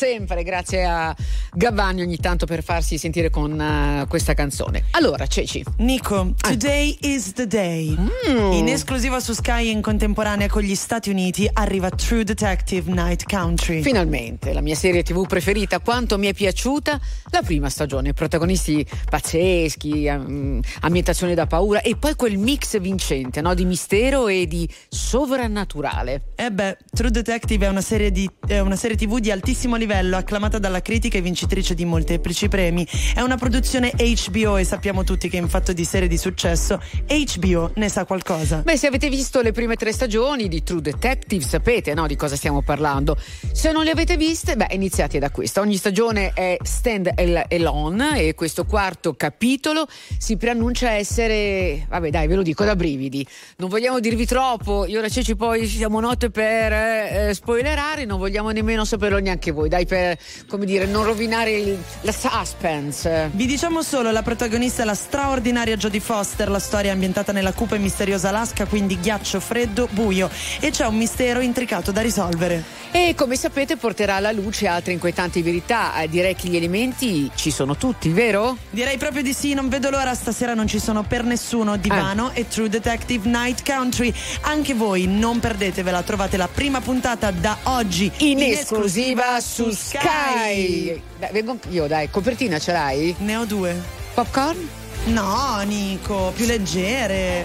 Sempre 0.00 0.42
grazie 0.44 0.86
a 0.86 1.14
Gavani 1.52 2.02
ogni 2.02 2.16
tanto 2.18 2.46
per 2.46 2.62
farsi 2.62 2.98
sentire 2.98 3.30
con 3.30 3.60
eh, 3.60 4.06
questa 4.08 4.34
canzone. 4.34 4.84
Allora, 4.92 5.26
Ceci. 5.26 5.64
Nico, 5.78 6.34
today 6.36 6.96
is 7.00 7.32
the 7.32 7.46
day. 7.46 7.96
Mm. 7.98 8.52
In 8.52 8.68
esclusiva 8.68 9.20
su 9.20 9.32
Sky 9.32 9.70
in 9.70 9.80
contemporanea 9.80 10.48
con 10.48 10.62
gli 10.62 10.74
Stati 10.74 11.10
Uniti 11.10 11.48
arriva 11.52 11.90
True 11.90 12.24
Detective 12.24 12.90
Night 12.92 13.24
Country. 13.28 13.82
Finalmente, 13.82 14.52
la 14.52 14.60
mia 14.60 14.74
serie 14.74 15.02
TV 15.02 15.26
preferita, 15.26 15.80
quanto 15.80 16.18
mi 16.18 16.26
è 16.26 16.34
piaciuta 16.34 17.00
la 17.30 17.42
prima 17.42 17.68
stagione, 17.68 18.12
protagonisti 18.12 18.86
pazzeschi, 19.08 20.08
am- 20.08 20.60
ambientazione 20.80 21.34
da 21.34 21.46
paura 21.46 21.80
e 21.80 21.96
poi 21.96 22.14
quel 22.14 22.38
mix 22.38 22.78
vincente, 22.80 23.40
no? 23.40 23.54
di 23.54 23.64
mistero 23.64 24.28
e 24.28 24.46
di 24.46 24.68
sovrannaturale. 24.88 26.22
Eh 26.34 26.50
beh, 26.50 26.78
True 26.90 27.10
Detective 27.10 27.66
è 27.66 27.68
una 27.68 27.80
serie, 27.80 28.10
di, 28.10 28.28
è 28.46 28.58
una 28.60 28.76
serie 28.76 28.96
TV 28.96 29.18
di 29.18 29.30
altissimo 29.30 29.76
livello, 29.76 30.16
acclamata 30.16 30.58
dalla 30.58 30.82
critica 30.82 31.18
e 31.18 31.20
vincitrice 31.40 31.74
di 31.74 31.84
molteplici 31.86 32.48
premi. 32.48 32.86
È 33.14 33.20
una 33.20 33.36
produzione 33.36 33.92
HBO 33.96 34.58
e 34.58 34.64
sappiamo 34.64 35.04
tutti 35.04 35.28
che 35.30 35.38
in 35.38 35.48
fatto 35.48 35.72
di 35.72 35.84
serie 35.84 36.08
di 36.08 36.18
successo 36.18 36.80
HBO 37.06 37.72
ne 37.76 37.88
sa 37.88 38.04
qualcosa. 38.04 38.62
Beh, 38.62 38.76
se 38.76 38.86
avete 38.86 39.08
visto 39.08 39.40
le 39.40 39.52
prime 39.52 39.76
tre 39.76 39.92
stagioni 39.92 40.48
di 40.48 40.62
True 40.62 40.82
Detective, 40.82 41.42
sapete 41.42 41.94
no, 41.94 42.06
di 42.06 42.16
cosa 42.16 42.36
stiamo 42.36 42.60
parlando. 42.60 43.16
Se 43.52 43.72
non 43.72 43.84
le 43.84 43.92
avete 43.92 44.16
viste, 44.16 44.56
beh, 44.56 44.68
iniziate 44.72 45.18
da 45.18 45.30
questa. 45.30 45.60
Ogni 45.60 45.76
stagione 45.76 46.32
è 46.34 46.58
Stand 46.62 47.10
Al- 47.14 47.46
Alone 47.48 48.22
e 48.22 48.34
questo 48.34 48.64
quarto 48.64 49.14
capitolo 49.14 49.86
si 50.18 50.36
preannuncia 50.36 50.90
essere, 50.90 51.86
vabbè 51.88 52.10
dai, 52.10 52.26
ve 52.26 52.34
lo 52.34 52.42
dico 52.42 52.64
da 52.64 52.76
brividi. 52.76 53.26
Non 53.56 53.70
vogliamo 53.70 53.98
dirvi 54.00 54.26
troppo, 54.26 54.84
io 54.84 54.98
e 54.98 55.02
la 55.02 55.08
Ceci 55.08 55.36
poi 55.36 55.66
siamo 55.66 56.00
note 56.00 56.30
per 56.30 56.72
eh, 56.72 57.28
eh, 57.28 57.34
spoilerare, 57.34 58.04
non 58.04 58.18
vogliamo 58.18 58.50
nemmeno 58.50 58.84
saperlo 58.84 59.18
neanche 59.18 59.50
voi, 59.50 59.68
dai, 59.68 59.86
per, 59.86 60.18
come 60.46 60.66
dire, 60.66 60.84
non 60.86 61.04
rovinare 61.04 61.28
il- 61.50 61.78
la 62.02 62.12
suspense. 62.12 63.30
Vi 63.32 63.46
diciamo 63.46 63.82
solo, 63.82 64.10
la 64.10 64.22
protagonista 64.22 64.82
è 64.82 64.84
la 64.84 64.94
straordinaria 64.94 65.76
Jodie 65.76 66.00
Foster, 66.00 66.48
la 66.50 66.58
storia 66.58 66.90
è 66.90 66.92
ambientata 66.92 67.32
nella 67.32 67.52
cupa 67.52 67.76
e 67.76 67.78
misteriosa 67.78 68.28
Alaska, 68.28 68.66
quindi 68.66 68.98
ghiaccio, 68.98 69.40
freddo, 69.40 69.88
buio 69.90 70.28
e 70.60 70.70
c'è 70.70 70.86
un 70.86 70.96
mistero 70.96 71.40
intricato 71.40 71.92
da 71.92 72.00
risolvere. 72.00 72.62
E 72.92 73.14
come 73.16 73.36
sapete 73.36 73.76
porterà 73.76 74.16
alla 74.16 74.32
luce 74.32 74.66
altre 74.66 74.92
inquietanti 74.92 75.42
verità. 75.42 76.00
Eh, 76.00 76.08
direi 76.08 76.34
che 76.34 76.48
gli 76.48 76.56
elementi 76.56 77.30
ci 77.36 77.50
sono 77.52 77.76
tutti, 77.76 78.08
vero? 78.10 78.56
Direi 78.70 78.98
proprio 78.98 79.22
di 79.22 79.32
sì, 79.32 79.54
non 79.54 79.68
vedo 79.68 79.90
l'ora, 79.90 80.12
stasera 80.14 80.54
non 80.54 80.66
ci 80.66 80.80
sono 80.80 81.04
per 81.04 81.22
nessuno 81.22 81.76
Divano 81.76 82.32
e 82.34 82.48
True 82.48 82.68
Detective 82.68 83.28
Night 83.28 83.64
Country. 83.64 84.12
Anche 84.42 84.74
voi 84.74 85.06
non 85.06 85.38
perdetevela, 85.38 86.02
trovate 86.02 86.36
la 86.36 86.48
prima 86.48 86.80
puntata 86.80 87.30
da 87.30 87.58
oggi 87.64 88.10
In, 88.18 88.42
esclusiva 88.42 89.40
su 89.40 89.70
Sky. 89.70 91.00
Beh, 91.20 91.28
vengo 91.32 91.58
io, 91.68 91.86
dai, 91.86 92.08
copertina 92.08 92.58
ce 92.58 92.72
l'hai? 92.72 93.14
Ne 93.18 93.36
ho 93.36 93.44
due. 93.44 93.78
Popcorn? 94.14 94.56
No, 95.04 95.60
Nico, 95.66 96.32
più 96.34 96.46
leggere. 96.46 97.44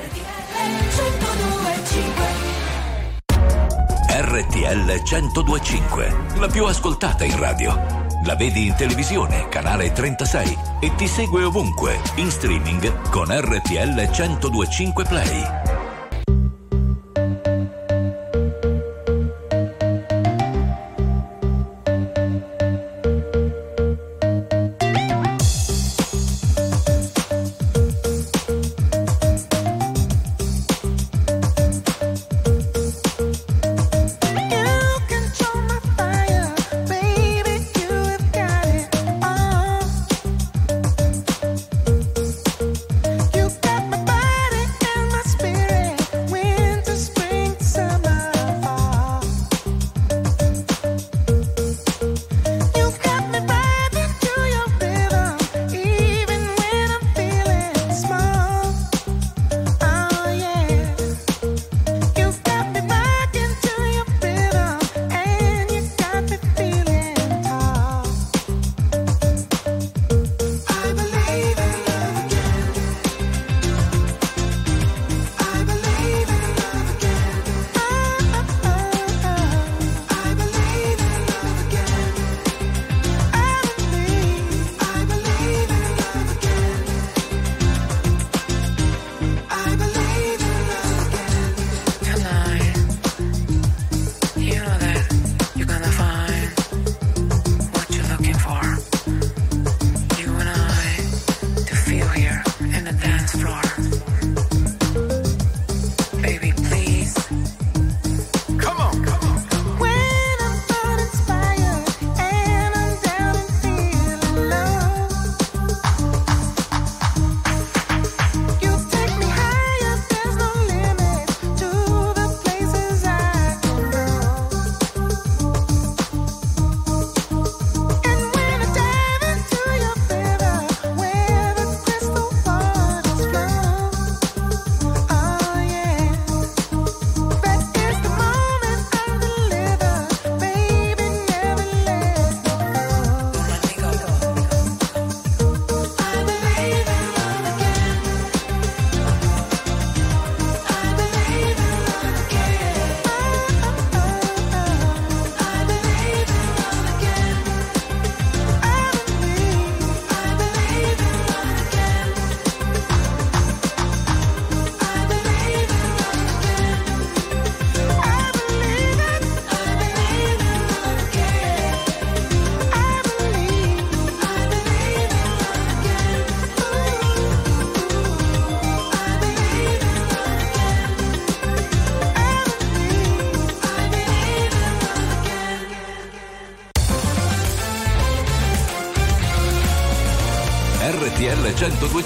RTL 4.08 5.02
1025, 5.04 6.16
la 6.38 6.48
più 6.48 6.64
ascoltata 6.64 7.26
in 7.26 7.38
radio. 7.38 8.06
La 8.24 8.36
vedi 8.36 8.68
in 8.68 8.76
televisione, 8.76 9.50
canale 9.50 9.92
36 9.92 10.58
e 10.80 10.96
ti 10.96 11.06
segue 11.06 11.44
ovunque, 11.44 12.00
in 12.16 12.32
streaming 12.32 13.10
con 13.10 13.28
RTL 13.28 14.10
1025 14.10 15.04
Play. 15.04 15.95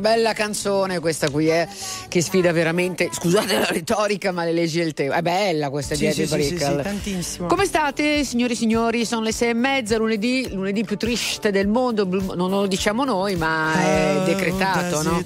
Bella 0.00 0.32
canzone 0.32 0.98
questa 0.98 1.30
qui, 1.30 1.48
eh, 1.50 1.68
che 2.08 2.20
sfida 2.22 2.50
veramente. 2.52 3.08
Scusate 3.12 3.58
la 3.58 3.66
retorica, 3.70 4.32
ma 4.32 4.44
le 4.44 4.52
leggi 4.52 4.78
del 4.78 4.94
tempo. 4.94 5.14
È 5.14 5.22
bella 5.22 5.70
questa 5.70 5.94
Sì, 5.94 6.06
di 6.06 6.12
sì, 6.12 6.22
Eddie 6.22 6.26
sì, 6.38 6.42
sì, 6.42 6.48
Brickell. 6.54 6.76
sì, 6.78 6.82
tantissimo. 6.82 7.46
Come 7.46 7.64
state, 7.66 8.24
signori 8.24 8.52
e 8.54 8.56
signori? 8.56 9.04
Sono 9.04 9.22
le 9.22 9.32
sei 9.32 9.50
e 9.50 9.54
mezza, 9.54 9.96
lunedì, 9.96 10.48
lunedì 10.52 10.84
più 10.84 10.96
triste 10.96 11.50
del 11.50 11.68
mondo. 11.68 12.04
Non 12.06 12.50
lo 12.50 12.66
diciamo 12.66 13.04
noi, 13.04 13.36
ma 13.36 13.74
è 13.80 14.22
decretato, 14.24 15.02
no? 15.02 15.22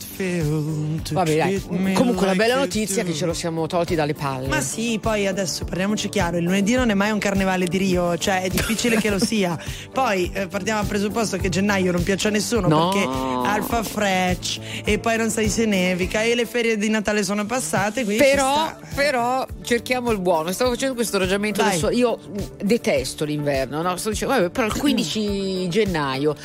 Vabbè, 1.13 1.37
dai. 1.37 1.63
Comunque, 1.95 2.27
la 2.27 2.35
bella 2.35 2.57
notizia 2.57 3.03
è 3.03 3.05
che 3.05 3.13
ce 3.15 3.27
lo 3.27 3.33
siamo 3.35 3.67
tolti 3.67 3.95
dalle 3.95 4.15
palle. 4.15 4.49
Ma 4.49 4.61
sì, 4.61 4.99
poi 5.01 5.27
adesso 5.27 5.65
parliamoci 5.65 6.09
chiaro, 6.09 6.37
il 6.39 6.45
lunedì 6.45 6.75
non 6.75 6.91
è 6.91 6.95
mai 6.95 7.11
un 7.11 7.19
carnevale 7.19 7.67
di 7.67 7.79
Rio, 7.79 8.17
cioè 8.19 8.43
è 8.43 8.49
difficile 8.49 8.97
che 8.97 9.11
lo 9.11 9.19
sia. 9.19 9.57
Poi 9.93 10.31
eh, 10.35 10.47
partiamo 10.49 10.81
dal 10.81 10.89
presupposto 10.89 11.37
che 11.37 11.49
gennaio 11.49 11.93
non 11.93 12.03
piace 12.03 12.29
a 12.29 12.31
nessuno 12.31 12.67
No. 12.69 12.89
perché 12.91 13.09
alfa 13.45 13.83
fresh 13.83 14.61
e 14.85 14.99
poi 14.99 15.17
non 15.17 15.31
sai 15.31 15.49
se 15.49 15.67
nevica 15.67 16.23
e 16.23 16.35
le 16.35 16.47
ferie 16.47 16.77
di 16.77 16.89
Natale 16.89 17.23
sono 17.23 17.45
passate, 17.47 18.05
Però, 18.05 18.75
però 18.95 19.47
cerchiamo 19.63 20.11
il 20.11 20.21
buono. 20.21 20.53
Stavo 20.53 20.71
facendo 20.71 20.95
questo 20.95 21.19
ragionamento 21.19 21.63
adesso. 21.63 21.91
Io 21.91 22.19
detesto 22.63 23.25
l'inverno, 23.25 23.83
no? 23.83 23.97
Sto 23.97 24.11
dicendo, 24.11 24.35
vabbè, 24.35 24.51
però 24.51 24.67
il 24.67 24.77
15 24.77 25.69
gennaio 25.69 26.37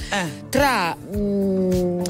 tra 0.49 0.95
mm, 0.95 2.01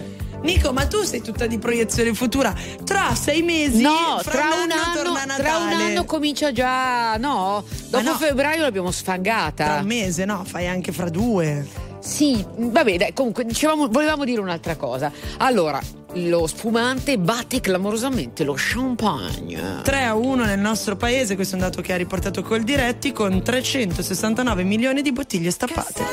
Nico, 0.42 0.72
ma 0.72 0.88
tu 0.88 1.04
sei 1.04 1.22
tutta 1.22 1.48
di 1.48 1.58
proiezione 1.58 2.14
futura. 2.14 2.54
Tra 2.86 3.14
sei 3.14 3.42
mesi, 3.42 3.82
No, 3.82 4.20
fra 4.22 4.32
tra 4.32 4.46
un 4.46 4.62
un, 4.64 4.72
anno, 4.72 4.94
torna 4.96 5.22
anno, 5.22 5.36
tra 5.36 5.58
un 5.58 5.74
anno 5.74 6.06
comincia 6.06 6.52
già. 6.52 7.18
No, 7.18 7.64
dopo 7.90 8.04
no. 8.04 8.16
febbraio 8.16 8.62
l'abbiamo 8.62 8.92
sfangata. 8.92 9.66
Tra 9.66 9.80
un 9.80 9.86
mese, 9.86 10.26
no, 10.26 10.44
fai 10.46 10.68
anche 10.68 10.92
fra 10.92 11.10
due. 11.10 11.88
Sì, 12.00 12.44
vabbè, 12.56 12.98
dai, 12.98 13.14
comunque 13.14 13.46
dicevamo, 13.46 13.88
volevamo 13.88 14.24
dire 14.24 14.40
un'altra 14.42 14.76
cosa. 14.76 15.12
Allora, 15.38 15.80
lo 16.14 16.48
spumante 16.48 17.18
batte 17.18 17.60
clamorosamente 17.60 18.44
lo 18.44 18.56
champagne. 18.58 19.82
3 19.84 20.04
a 20.04 20.16
1 20.16 20.46
nel 20.46 20.60
nostro 20.60 20.96
paese, 20.96 21.36
questo 21.36 21.56
è 21.56 21.60
un 21.60 21.66
dato 21.66 21.82
che 21.82 21.94
ha 21.94 21.98
riportato 21.98 22.42
col 22.42 22.64
diretti 22.64 23.12
con 23.12 23.42
369 23.42 24.64
milioni 24.64 25.02
di 25.02 25.12
bottiglie 25.12 25.52
stappate. 25.52 26.04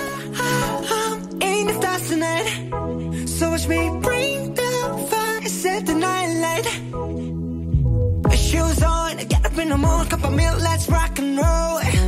Shoes 8.37 8.81
on, 8.83 9.17
get 9.27 9.45
up 9.45 9.59
in 9.59 9.69
the 9.69 9.77
morning, 9.77 10.09
cup 10.09 10.25
of 10.25 10.33
milk, 10.33 10.61
let's 10.61 10.89
rock 10.89 11.19
and 11.19 11.39
roll. 11.39 12.06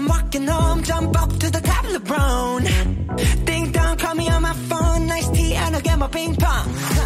I'm 0.00 0.08
walking 0.08 0.46
home, 0.46 0.82
jump 0.82 1.20
up 1.20 1.28
to 1.28 1.50
the 1.50 1.60
top 1.60 1.84
of 1.84 1.92
the 1.92 2.00
brown. 2.00 2.64
Ding 3.44 3.70
dong, 3.70 3.98
call 3.98 4.14
me 4.14 4.30
on 4.30 4.40
my 4.40 4.54
phone, 4.54 5.06
nice 5.06 5.28
tea, 5.28 5.52
and 5.52 5.76
I'll 5.76 5.82
get 5.82 5.98
my 5.98 6.08
ping 6.08 6.36
pong. 6.36 6.99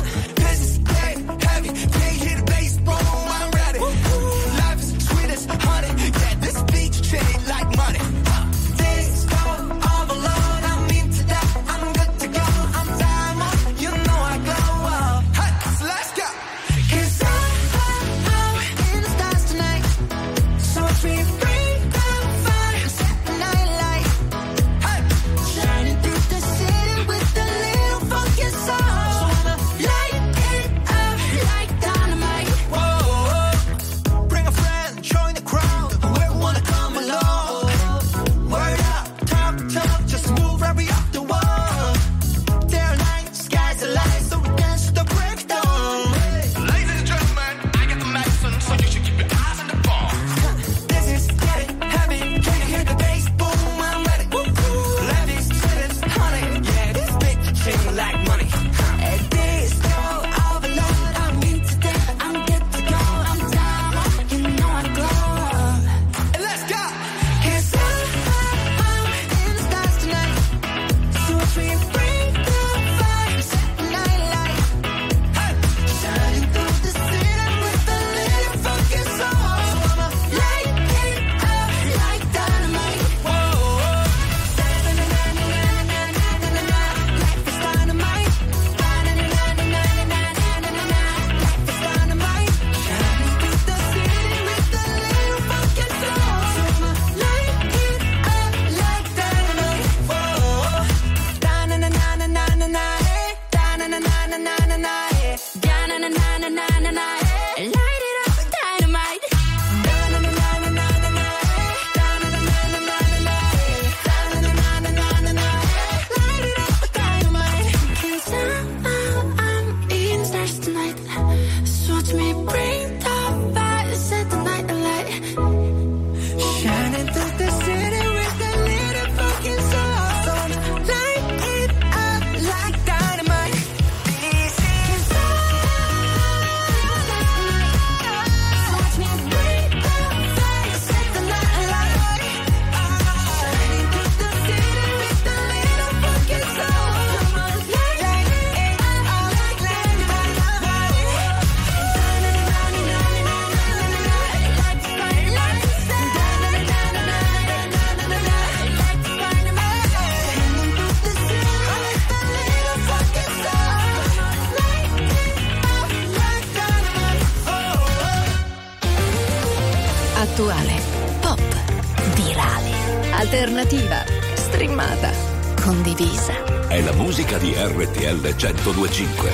1025. 178.53 179.34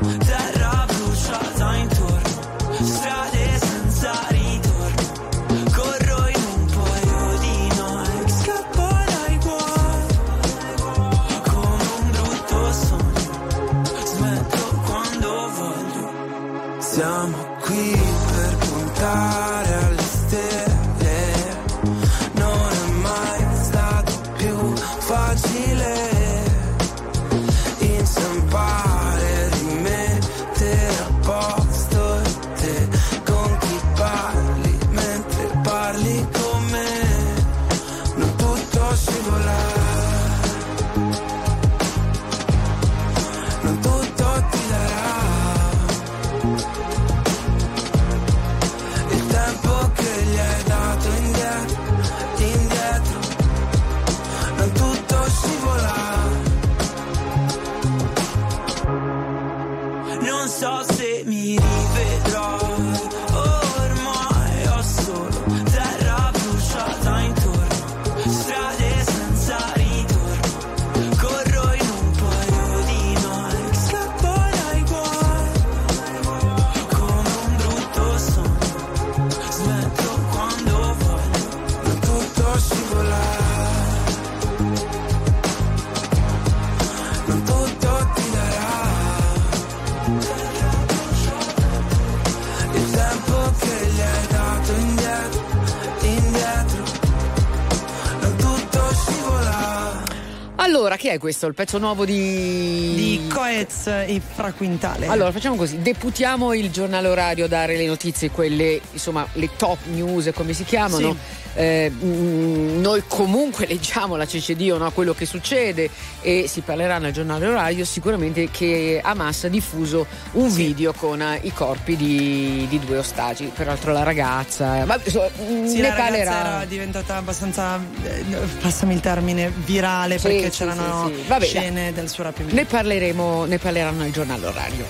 questo? 101.21 101.47
Il 101.47 101.53
pezzo 101.53 101.77
nuovo 101.77 102.03
di. 102.03 102.93
Di 102.95 103.27
Coez 103.31 103.87
e 103.87 104.19
Fra 104.33 104.51
Quintale. 104.51 105.07
Allora, 105.07 105.31
facciamo 105.31 105.55
così: 105.55 105.81
deputiamo 105.81 106.53
il 106.53 106.69
giornale 106.71 107.07
orario 107.07 107.45
a 107.45 107.47
dare 107.47 107.77
le 107.77 107.85
notizie, 107.85 108.31
quelle, 108.31 108.81
insomma, 108.91 109.25
le 109.33 109.49
top 109.55 109.77
news, 109.85 110.31
come 110.33 110.51
si 110.51 110.65
chiamano. 110.65 111.11
Sì. 111.11 111.17
Eh, 111.53 111.91
mm, 111.91 112.79
noi 112.79 113.03
comunque 113.07 113.65
leggiamo 113.65 114.15
la 114.15 114.25
CCD, 114.25 114.61
no? 114.77 114.89
quello 114.91 115.13
che 115.13 115.25
succede 115.25 115.89
e 116.21 116.45
si 116.47 116.61
parlerà 116.61 116.97
nel 116.97 117.11
giornale 117.11 117.45
orario 117.47 117.83
sicuramente 117.85 118.49
che 118.49 118.99
Hamas 119.03 119.43
ha 119.45 119.47
diffuso 119.49 120.05
un 120.33 120.51
video 120.53 120.93
con 120.93 121.21
eh, 121.21 121.39
i 121.43 121.51
corpi 121.51 121.95
di, 121.95 122.65
di 122.69 122.79
due 122.79 122.97
ostaggi, 122.99 123.51
peraltro 123.53 123.91
la 123.91 124.03
ragazza, 124.03 124.85
ma, 124.85 124.97
insomma, 125.03 125.27
mm, 125.41 125.65
Sì, 125.65 125.81
ne 125.81 125.89
parlerà. 125.93 126.39
era 126.39 126.65
diventata 126.65 127.17
abbastanza, 127.17 127.79
eh, 128.03 128.23
passami 128.61 128.93
il 128.93 128.99
termine, 129.01 129.51
virale 129.65 130.17
Sì, 130.17 130.27
perché 130.27 130.51
sì, 130.51 130.57
c'erano 130.59 131.07
sì, 131.07 131.15
sì. 131.15 131.27
Vabbè, 131.27 131.45
scene 131.45 131.93
del 131.93 132.09
suo 132.09 132.23
rapimento. 132.23 132.55
Ne 132.55 132.65
parleremo, 132.65 133.45
ne 133.45 133.57
parleranno 133.57 134.01
nel 134.03 134.11
giornale 134.11 134.45
orario. 134.45 134.85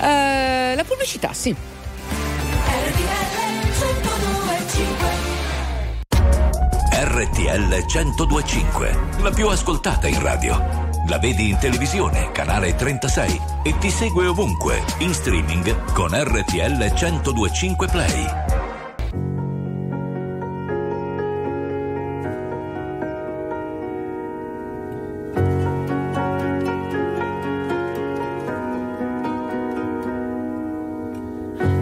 Eh, 0.00 0.74
la 0.74 0.84
pubblicità, 0.84 1.32
sì. 1.32 1.54
RTL 7.18 7.86
1025, 7.86 8.98
la 9.22 9.30
più 9.30 9.48
ascoltata 9.48 10.06
in 10.06 10.20
radio. 10.20 10.90
La 11.08 11.16
vedi 11.18 11.48
in 11.48 11.56
televisione, 11.56 12.30
canale 12.30 12.74
36 12.74 13.40
e 13.62 13.78
ti 13.78 13.88
segue 13.88 14.26
ovunque, 14.26 14.84
in 14.98 15.14
streaming 15.14 15.92
con 15.94 16.10
RTL 16.12 16.76
1025 16.76 17.86
Play. 17.86 18.26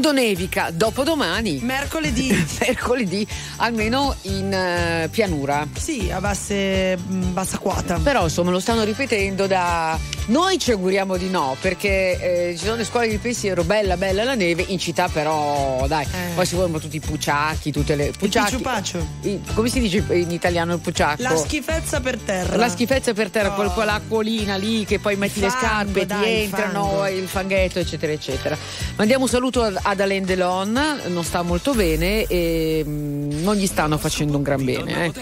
Quando 0.00 0.20
nevica? 0.20 0.70
Dopodomani. 0.70 1.58
Mercoledì. 1.60 2.28
Mercoledì, 2.60 3.26
almeno 3.56 4.14
in 4.22 4.52
eh, 4.52 5.08
pianura. 5.10 5.66
Sì, 5.76 6.08
a 6.08 6.20
basse, 6.20 6.96
mh, 6.96 7.32
bassa 7.32 7.58
quota. 7.58 7.98
Però 7.98 8.22
insomma 8.22 8.52
lo 8.52 8.60
stanno 8.60 8.84
ripetendo 8.84 9.48
da. 9.48 9.98
Noi 10.28 10.58
ci 10.58 10.72
auguriamo 10.72 11.16
di 11.16 11.30
no, 11.30 11.56
perché 11.58 12.50
eh, 12.50 12.56
ci 12.56 12.64
sono 12.64 12.76
le 12.76 12.84
scuole 12.84 13.08
di 13.08 13.16
pensiero, 13.16 13.64
bella 13.64 13.96
bella 13.96 14.24
la 14.24 14.34
neve, 14.34 14.62
in 14.68 14.78
città 14.78 15.08
però 15.08 15.86
dai, 15.88 16.06
poi 16.34 16.44
si 16.44 16.54
vogliono 16.54 16.78
tutti 16.78 16.96
i 16.96 17.00
puciacchi, 17.00 17.72
tutte 17.72 17.94
le. 17.94 18.12
Puciacchi, 18.18 18.50
picciupaccio. 18.50 19.06
I- 19.22 19.40
come 19.54 19.70
si 19.70 19.80
dice 19.80 20.04
in 20.10 20.30
italiano 20.30 20.74
il 20.74 20.80
puciacco? 20.80 21.22
La 21.22 21.34
schifezza 21.34 22.00
per 22.00 22.18
terra. 22.18 22.56
La 22.56 22.68
schifezza 22.68 23.14
per 23.14 23.30
terra, 23.30 23.52
Oh. 23.52 23.54
quel, 23.54 23.70
quell'acquolina 23.70 24.56
lì 24.56 24.84
che 24.84 24.98
poi 24.98 25.16
metti 25.16 25.40
le 25.40 25.48
Fango, 25.48 25.66
scarpe, 25.66 26.00
ti 26.00 26.06
dai, 26.06 26.42
entrano, 26.42 26.84
fango. 26.84 27.06
il 27.06 27.26
fanghetto, 27.26 27.78
eccetera, 27.78 28.12
eccetera. 28.12 28.56
Mandiamo 28.96 29.22
un 29.24 29.30
saluto 29.30 29.62
ad- 29.62 29.78
ad 29.80 29.98
Alain 30.00 30.26
Delon, 30.26 31.00
non 31.06 31.24
sta 31.24 31.40
molto 31.40 31.72
bene 31.72 32.24
e 32.26 32.82
mm, 32.86 33.42
non 33.42 33.54
gli 33.56 33.66
stanno 33.66 33.96
facendo 33.96 34.36
un 34.36 34.42
gran 34.42 34.62
bene. 34.62 35.06
Eh. 35.06 35.12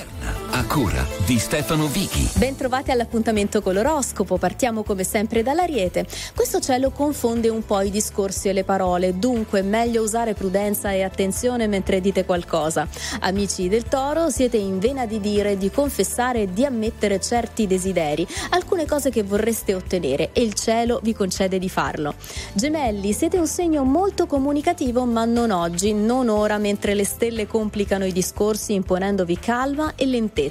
A 0.57 0.65
cura 0.65 1.07
di 1.27 1.39
Stefano 1.39 1.87
Vichi. 1.87 2.31
Bentrovati 2.39 2.91
all'appuntamento 2.91 3.61
con 3.61 3.75
l'oroscopo, 3.75 4.39
partiamo 4.39 4.85
come 4.85 5.05
sempre 5.05 5.43
dall'Ariete. 5.43 6.07
Questo 6.35 6.61
cielo 6.61 6.93
confonde 6.93 7.51
un 7.51 7.63
po' 7.67 7.83
i 7.83 7.91
discorsi 7.91 8.49
e 8.49 8.55
le 8.55 8.65
parole, 8.65 9.19
dunque 9.19 9.61
meglio 9.61 10.03
usare 10.03 10.33
prudenza 10.33 10.93
e 10.93 11.03
attenzione 11.03 11.67
mentre 11.67 12.01
dite 12.01 12.25
qualcosa. 12.25 12.89
Amici 13.21 13.69
del 13.69 13.83
Toro, 13.83 14.31
siete 14.31 14.57
in 14.57 14.79
vena 14.79 15.05
di 15.05 15.21
dire, 15.21 15.59
di 15.59 15.71
confessare 15.71 16.43
e 16.43 16.51
di 16.51 16.65
ammettere 16.65 17.21
certi 17.21 17.67
desideri, 17.67 18.27
alcune 18.51 18.87
cose 18.87 19.11
che 19.11 19.25
vorreste 19.25 19.75
ottenere 19.75 20.31
e 20.33 20.41
il 20.41 20.55
cielo 20.55 21.01
vi 21.03 21.13
concede 21.13 21.59
di 21.59 21.69
farlo. 21.69 22.15
Gemelli, 22.55 23.13
siete 23.13 23.37
un 23.37 23.47
segno 23.47 23.85
molto 23.85 24.25
comunicativo, 24.25 25.05
ma 25.05 25.27
non 25.27 25.51
oggi, 25.51 25.93
non 25.93 26.31
ora, 26.31 26.57
mentre 26.57 26.95
le 26.95 27.05
stelle 27.05 27.47
complicano 27.47 28.07
i 28.07 28.13
discorsi 28.13 28.73
imponendovi 28.73 29.39
calma 29.39 29.93
e 29.97 30.07
lentezza. 30.07 30.45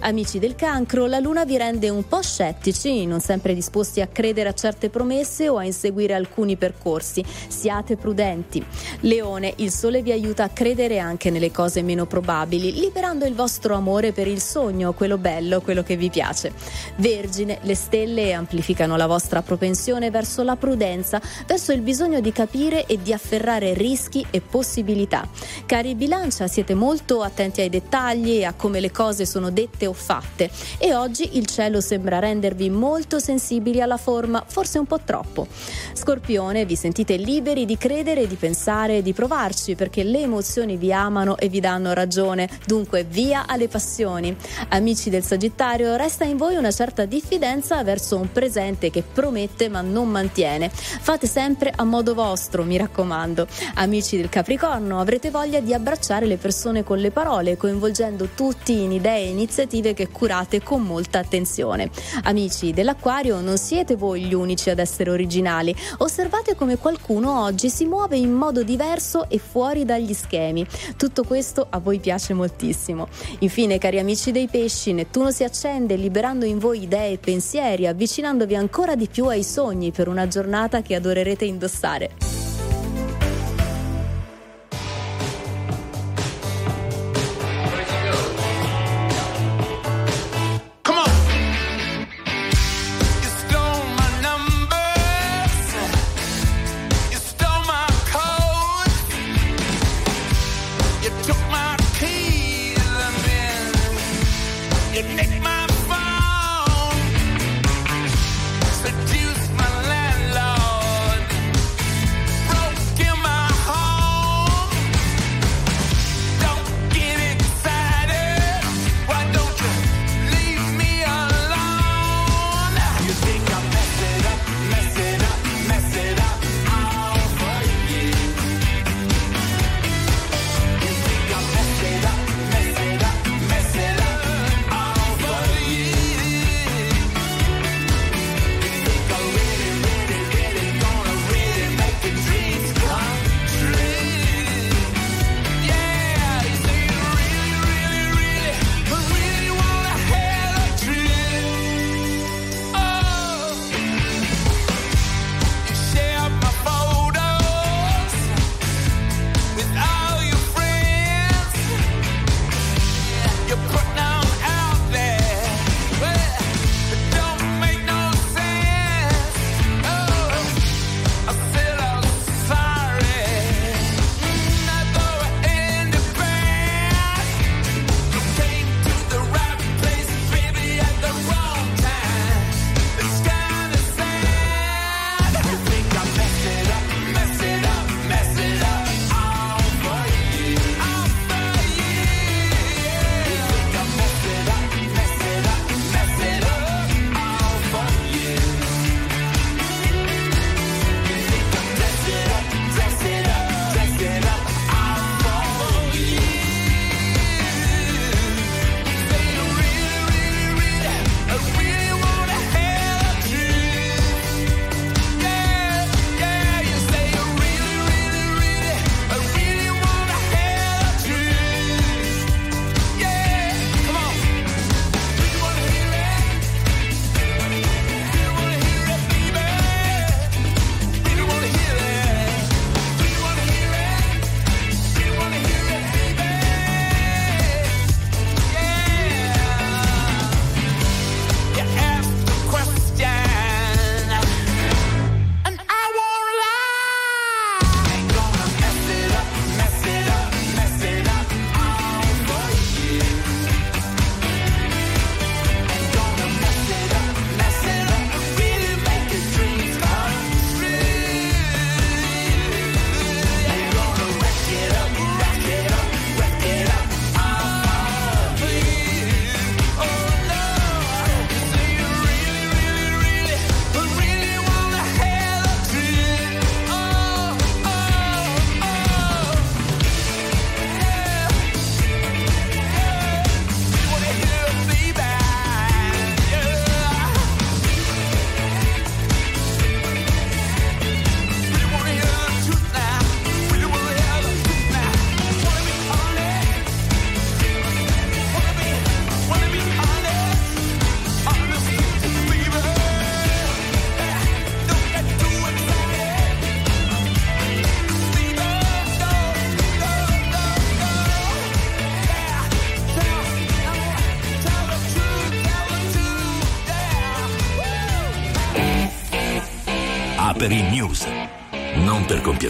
Amici 0.00 0.38
del 0.38 0.54
cancro, 0.54 1.06
la 1.06 1.18
luna 1.18 1.44
vi 1.44 1.56
rende 1.56 1.88
un 1.88 2.06
po' 2.06 2.22
scettici, 2.22 3.06
non 3.06 3.20
sempre 3.20 3.54
disposti 3.54 4.00
a 4.00 4.06
credere 4.06 4.48
a 4.48 4.52
certe 4.54 4.90
promesse 4.90 5.48
o 5.48 5.56
a 5.56 5.64
inseguire 5.64 6.14
alcuni 6.14 6.56
percorsi. 6.56 7.24
Siate 7.48 7.96
prudenti. 7.96 8.64
Leone, 9.00 9.54
il 9.56 9.70
sole 9.70 10.02
vi 10.02 10.12
aiuta 10.12 10.44
a 10.44 10.48
credere 10.48 10.98
anche 10.98 11.30
nelle 11.30 11.50
cose 11.50 11.82
meno 11.82 12.06
probabili, 12.06 12.72
liberando 12.72 13.24
il 13.24 13.34
vostro 13.34 13.74
amore 13.74 14.12
per 14.12 14.28
il 14.28 14.40
sogno, 14.40 14.92
quello 14.92 15.18
bello, 15.18 15.60
quello 15.60 15.82
che 15.82 15.96
vi 15.96 16.10
piace. 16.10 16.52
Vergine, 16.96 17.58
le 17.62 17.74
stelle 17.74 18.32
amplificano 18.32 18.96
la 18.96 19.06
vostra 19.06 19.42
propensione 19.42 20.10
verso 20.10 20.42
la 20.42 20.56
prudenza, 20.56 21.20
verso 21.46 21.72
il 21.72 21.80
bisogno 21.80 22.20
di 22.20 22.32
capire 22.32 22.86
e 22.86 23.00
di 23.02 23.12
afferrare 23.12 23.74
rischi 23.74 24.24
e 24.30 24.40
possibilità. 24.40 25.28
Cari 25.66 25.94
bilancia, 25.94 26.46
siete 26.46 26.74
molto 26.74 27.22
attenti 27.22 27.60
ai 27.60 27.68
dettagli 27.68 28.38
e 28.38 28.44
a 28.44 28.54
come 28.54 28.80
le 28.80 28.90
cose 28.90 29.23
sono 29.26 29.50
dette 29.50 29.86
o 29.86 29.92
fatte 29.92 30.50
e 30.78 30.94
oggi 30.94 31.36
il 31.36 31.46
cielo 31.46 31.80
sembra 31.80 32.18
rendervi 32.18 32.70
molto 32.70 33.18
sensibili 33.18 33.80
alla 33.80 33.96
forma, 33.96 34.44
forse 34.46 34.78
un 34.78 34.86
po' 34.86 35.00
troppo. 35.04 35.46
Scorpione, 35.92 36.64
vi 36.64 36.76
sentite 36.76 37.16
liberi 37.16 37.64
di 37.64 37.76
credere, 37.76 38.26
di 38.26 38.34
pensare, 38.36 39.02
di 39.02 39.12
provarci 39.12 39.74
perché 39.74 40.02
le 40.02 40.20
emozioni 40.20 40.76
vi 40.76 40.92
amano 40.92 41.36
e 41.36 41.48
vi 41.48 41.60
danno 41.60 41.92
ragione, 41.92 42.48
dunque 42.66 43.04
via 43.04 43.44
alle 43.46 43.68
passioni. 43.68 44.36
Amici 44.68 45.10
del 45.10 45.24
Sagittario, 45.24 45.96
resta 45.96 46.24
in 46.24 46.36
voi 46.36 46.56
una 46.56 46.70
certa 46.70 47.04
diffidenza 47.04 47.82
verso 47.84 48.16
un 48.16 48.30
presente 48.32 48.90
che 48.90 49.02
promette 49.02 49.68
ma 49.68 49.80
non 49.80 50.08
mantiene. 50.08 50.70
Fate 50.70 51.26
sempre 51.26 51.72
a 51.74 51.84
modo 51.84 52.14
vostro, 52.14 52.64
mi 52.64 52.76
raccomando. 52.76 53.46
Amici 53.74 54.16
del 54.16 54.28
Capricorno, 54.28 55.00
avrete 55.00 55.30
voglia 55.30 55.60
di 55.60 55.72
abbracciare 55.72 56.26
le 56.26 56.36
persone 56.36 56.82
con 56.84 56.98
le 56.98 57.10
parole, 57.10 57.56
coinvolgendo 57.56 58.30
tutti 58.34 58.82
in 58.82 58.92
idee 58.92 59.13
e 59.14 59.28
iniziative 59.28 59.94
che 59.94 60.08
curate 60.08 60.62
con 60.62 60.82
molta 60.82 61.18
attenzione. 61.18 61.90
Amici 62.24 62.72
dell'Acquario, 62.72 63.40
non 63.40 63.56
siete 63.56 63.96
voi 63.96 64.24
gli 64.24 64.34
unici 64.34 64.70
ad 64.70 64.78
essere 64.78 65.10
originali. 65.10 65.74
Osservate 65.98 66.54
come 66.54 66.78
qualcuno 66.78 67.42
oggi 67.42 67.70
si 67.70 67.84
muove 67.84 68.16
in 68.16 68.32
modo 68.32 68.62
diverso 68.62 69.28
e 69.28 69.38
fuori 69.38 69.84
dagli 69.84 70.14
schemi. 70.14 70.66
Tutto 70.96 71.24
questo 71.24 71.66
a 71.68 71.78
voi 71.78 71.98
piace 71.98 72.34
moltissimo. 72.34 73.08
Infine, 73.40 73.78
cari 73.78 73.98
amici 73.98 74.32
dei 74.32 74.48
pesci, 74.48 74.92
Nettuno 74.92 75.30
si 75.30 75.44
accende 75.44 75.96
liberando 75.96 76.44
in 76.44 76.58
voi 76.58 76.82
idee 76.82 77.12
e 77.12 77.18
pensieri, 77.18 77.86
avvicinandovi 77.86 78.54
ancora 78.54 78.94
di 78.94 79.08
più 79.08 79.26
ai 79.26 79.42
sogni 79.42 79.90
per 79.90 80.08
una 80.08 80.28
giornata 80.28 80.82
che 80.82 80.94
adorerete 80.94 81.44
indossare. 81.44 82.43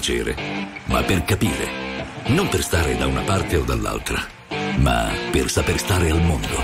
Compiacere, 0.05 0.37
ma 0.85 1.03
per 1.03 1.25
capire. 1.25 1.67
Non 2.27 2.47
per 2.49 2.63
stare 2.63 2.95
da 2.95 3.07
una 3.07 3.23
parte 3.23 3.57
o 3.57 3.63
dall'altra, 3.63 4.23
ma 4.77 5.11
per 5.31 5.49
saper 5.49 5.79
stare 5.79 6.11
al 6.11 6.21
mondo. 6.21 6.61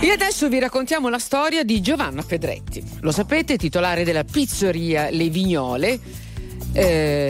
E 0.00 0.10
adesso 0.10 0.48
vi 0.48 0.60
raccontiamo 0.60 1.08
la 1.08 1.18
storia 1.18 1.64
di 1.64 1.80
Giovanna 1.80 2.22
Pedretti. 2.22 2.80
Lo 3.00 3.10
sapete, 3.10 3.56
titolare 3.56 4.04
della 4.04 4.22
pizzeria 4.22 5.10
Le 5.10 5.28
Vignole. 5.30 5.98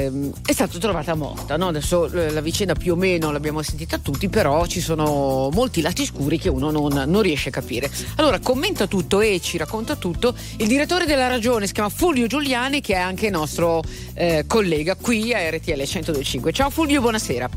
Ehm, 0.05 0.33
è 0.45 0.53
stata 0.53 0.79
trovata 0.79 1.15
morta, 1.15 1.57
no? 1.57 1.69
adesso 1.69 2.07
eh, 2.07 2.31
la 2.31 2.41
vicenda 2.41 2.75
più 2.75 2.93
o 2.93 2.97
meno 2.97 3.31
l'abbiamo 3.31 3.63
sentita 3.63 3.99
tutti, 3.99 4.29
però 4.29 4.67
ci 4.67 4.81
sono 4.81 5.49
molti 5.53 5.81
lati 5.81 6.05
scuri 6.05 6.39
che 6.39 6.49
uno 6.49 6.71
non, 6.71 6.93
non 7.07 7.23
riesce 7.23 7.49
a 7.49 7.53
capire. 7.53 7.91
Allora 8.17 8.39
commenta 8.39 8.87
tutto 8.87 9.21
e 9.21 9.41
ci 9.41 9.59
racconta 9.59 9.97
tutto 9.97 10.35
il 10.57 10.67
direttore 10.67 11.07
della 11.07 11.29
ragione, 11.29 11.67
si 11.67 11.73
chiama 11.73 11.89
Fulvio 11.89 12.27
Giuliani, 12.27 12.81
che 12.81 12.95
è 12.95 12.99
anche 12.99 13.31
nostro 13.31 13.83
eh, 14.15 14.45
collega 14.47 14.95
qui 14.95 15.33
a 15.33 15.49
RTL 15.51 15.73
1025. 15.77 16.53
Ciao 16.53 16.71
Fulvio, 16.71 17.01
buonasera. 17.01 17.49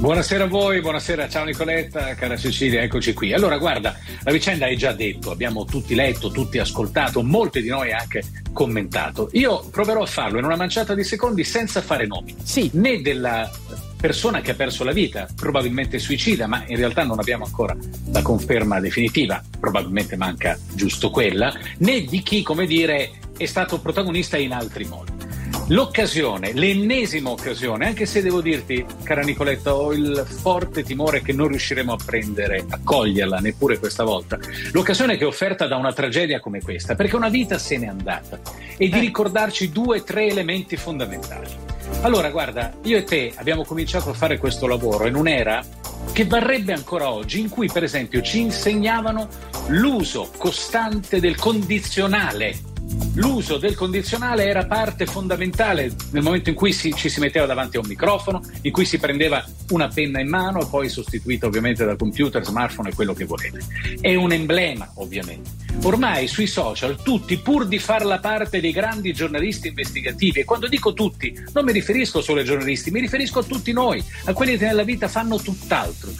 Buonasera 0.00 0.44
a 0.44 0.46
voi, 0.46 0.80
buonasera, 0.80 1.28
ciao 1.28 1.44
Nicoletta, 1.44 2.14
cara 2.14 2.34
Cecilia, 2.34 2.80
eccoci 2.80 3.12
qui. 3.12 3.34
Allora, 3.34 3.58
guarda, 3.58 3.98
la 4.22 4.32
vicenda 4.32 4.66
hai 4.66 4.76
già 4.76 4.92
detto, 4.92 5.30
abbiamo 5.30 5.64
tutti 5.64 5.94
letto, 5.94 6.30
tutti 6.30 6.58
ascoltato, 6.58 7.22
molti 7.22 7.62
di 7.62 7.68
noi 7.68 7.92
anche 7.92 8.22
commentato. 8.52 9.28
Io 9.32 9.64
proverò 9.70 10.02
a 10.02 10.06
farlo 10.06 10.38
in 10.38 10.44
una 10.44 10.56
manciata 10.56 10.94
di 10.94 11.04
secondi 11.04 11.44
senza 11.44 11.80
fare 11.80 12.06
nomi, 12.06 12.34
né 12.72 13.00
della 13.00 13.50
persona 14.00 14.40
che 14.40 14.52
ha 14.52 14.54
perso 14.54 14.82
la 14.82 14.92
vita, 14.92 15.28
probabilmente 15.34 15.98
suicida, 15.98 16.46
ma 16.46 16.64
in 16.66 16.76
realtà 16.76 17.04
non 17.04 17.18
abbiamo 17.18 17.44
ancora 17.44 17.76
la 18.10 18.22
conferma 18.22 18.80
definitiva, 18.80 19.42
probabilmente 19.58 20.16
manca 20.16 20.58
giusto 20.72 21.10
quella, 21.10 21.52
né 21.78 22.02
di 22.02 22.22
chi, 22.22 22.42
come 22.42 22.66
dire, 22.66 23.10
è 23.36 23.46
stato 23.46 23.78
protagonista 23.80 24.38
in 24.38 24.52
altri 24.52 24.84
modi. 24.84 25.19
L'occasione, 25.70 26.52
l'ennesima 26.52 27.30
occasione, 27.30 27.86
anche 27.86 28.04
se 28.04 28.22
devo 28.22 28.40
dirti, 28.40 28.84
cara 29.04 29.22
Nicoletta, 29.22 29.72
ho 29.72 29.92
il 29.92 30.26
forte 30.26 30.82
timore 30.82 31.22
che 31.22 31.32
non 31.32 31.46
riusciremo 31.46 31.92
a 31.92 31.96
prendere, 32.04 32.64
a 32.68 32.80
coglierla 32.82 33.38
neppure 33.38 33.78
questa 33.78 34.02
volta. 34.02 34.36
L'occasione 34.72 35.16
che 35.16 35.22
è 35.22 35.26
offerta 35.28 35.68
da 35.68 35.76
una 35.76 35.92
tragedia 35.92 36.40
come 36.40 36.60
questa, 36.60 36.96
perché 36.96 37.14
una 37.14 37.28
vita 37.28 37.56
se 37.56 37.78
n'è 37.78 37.86
andata, 37.86 38.40
e 38.76 38.88
di 38.88 38.98
ricordarci 38.98 39.70
due, 39.70 40.02
tre 40.02 40.26
elementi 40.26 40.76
fondamentali. 40.76 41.46
Allora, 42.00 42.30
guarda, 42.30 42.72
io 42.82 42.96
e 42.96 43.04
te 43.04 43.32
abbiamo 43.36 43.64
cominciato 43.64 44.10
a 44.10 44.14
fare 44.14 44.38
questo 44.38 44.66
lavoro 44.66 45.06
in 45.06 45.14
un'era 45.14 45.64
che 46.12 46.24
varrebbe 46.24 46.72
ancora 46.72 47.12
oggi, 47.12 47.38
in 47.38 47.48
cui 47.48 47.68
per 47.72 47.84
esempio 47.84 48.22
ci 48.22 48.40
insegnavano 48.40 49.28
l'uso 49.68 50.30
costante 50.36 51.20
del 51.20 51.36
condizionale. 51.36 52.69
L'uso 53.14 53.58
del 53.58 53.74
condizionale 53.74 54.46
era 54.46 54.66
parte 54.66 55.04
fondamentale 55.06 55.92
nel 56.10 56.22
momento 56.22 56.48
in 56.48 56.54
cui 56.54 56.72
si- 56.72 56.94
ci 56.94 57.08
si 57.08 57.20
metteva 57.20 57.46
davanti 57.46 57.76
a 57.76 57.80
un 57.80 57.86
microfono, 57.86 58.42
in 58.62 58.72
cui 58.72 58.84
si 58.84 58.98
prendeva 58.98 59.44
una 59.70 59.88
penna 59.88 60.20
in 60.20 60.28
mano 60.28 60.60
e 60.60 60.66
poi 60.66 60.88
sostituita 60.88 61.46
ovviamente 61.46 61.84
da 61.84 61.96
computer, 61.96 62.44
smartphone 62.44 62.90
e 62.90 62.94
quello 62.94 63.12
che 63.12 63.24
volete. 63.24 63.60
È 64.00 64.14
un 64.14 64.32
emblema, 64.32 64.90
ovviamente. 64.94 65.50
Ormai 65.82 66.28
sui 66.28 66.46
social 66.46 67.02
tutti, 67.02 67.38
pur 67.38 67.66
di 67.66 67.78
far 67.78 68.04
la 68.04 68.18
parte 68.18 68.60
dei 68.60 68.72
grandi 68.72 69.12
giornalisti 69.12 69.68
investigativi, 69.68 70.40
e 70.40 70.44
quando 70.44 70.68
dico 70.68 70.92
tutti 70.92 71.36
non 71.52 71.64
mi 71.64 71.72
riferisco 71.72 72.20
solo 72.20 72.40
ai 72.40 72.46
giornalisti, 72.46 72.90
mi 72.90 73.00
riferisco 73.00 73.40
a 73.40 73.44
tutti 73.44 73.72
noi, 73.72 74.02
a 74.24 74.32
quelli 74.32 74.56
che 74.56 74.66
nella 74.66 74.84
vita 74.84 75.08
fanno 75.08 75.36
tutt'altro. 75.38 76.10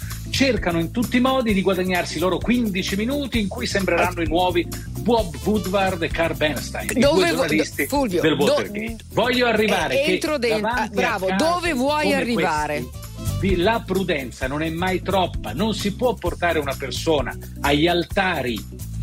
Cercano 0.40 0.78
in 0.80 0.90
tutti 0.90 1.18
i 1.18 1.20
modi 1.20 1.52
di 1.52 1.60
guadagnarsi 1.60 2.16
i 2.16 2.18
loro 2.18 2.38
15 2.38 2.96
minuti 2.96 3.40
in 3.40 3.46
cui 3.48 3.66
sembreranno 3.66 4.22
i 4.22 4.26
nuovi 4.26 4.66
Bob 5.00 5.34
Woodward 5.44 6.02
e 6.02 6.08
Carl 6.08 6.34
Bernstein, 6.34 6.88
i 6.94 6.98
Dove 6.98 7.14
due 7.26 7.30
vu- 7.32 7.36
giornalisti 7.40 7.86
del 7.86 8.36
do- 8.38 8.44
Watergate. 8.44 8.96
Voglio 9.12 9.46
arrivare 9.46 10.00
Eh, 10.00 10.04
che 10.06 10.12
entro 10.14 10.38
dentro- 10.38 10.70
ah, 10.70 10.88
bravo, 10.90 11.28
dove 11.36 11.74
vuoi 11.74 12.14
arrivare? 12.14 12.86
questi, 13.18 13.56
la 13.56 13.82
prudenza 13.84 14.46
non 14.46 14.62
è 14.62 14.70
mai 14.70 15.02
troppa, 15.02 15.52
non 15.52 15.74
si 15.74 15.92
può 15.92 16.14
portare 16.14 16.58
una 16.58 16.74
persona 16.74 17.36
agli 17.60 17.86
altari 17.86 18.58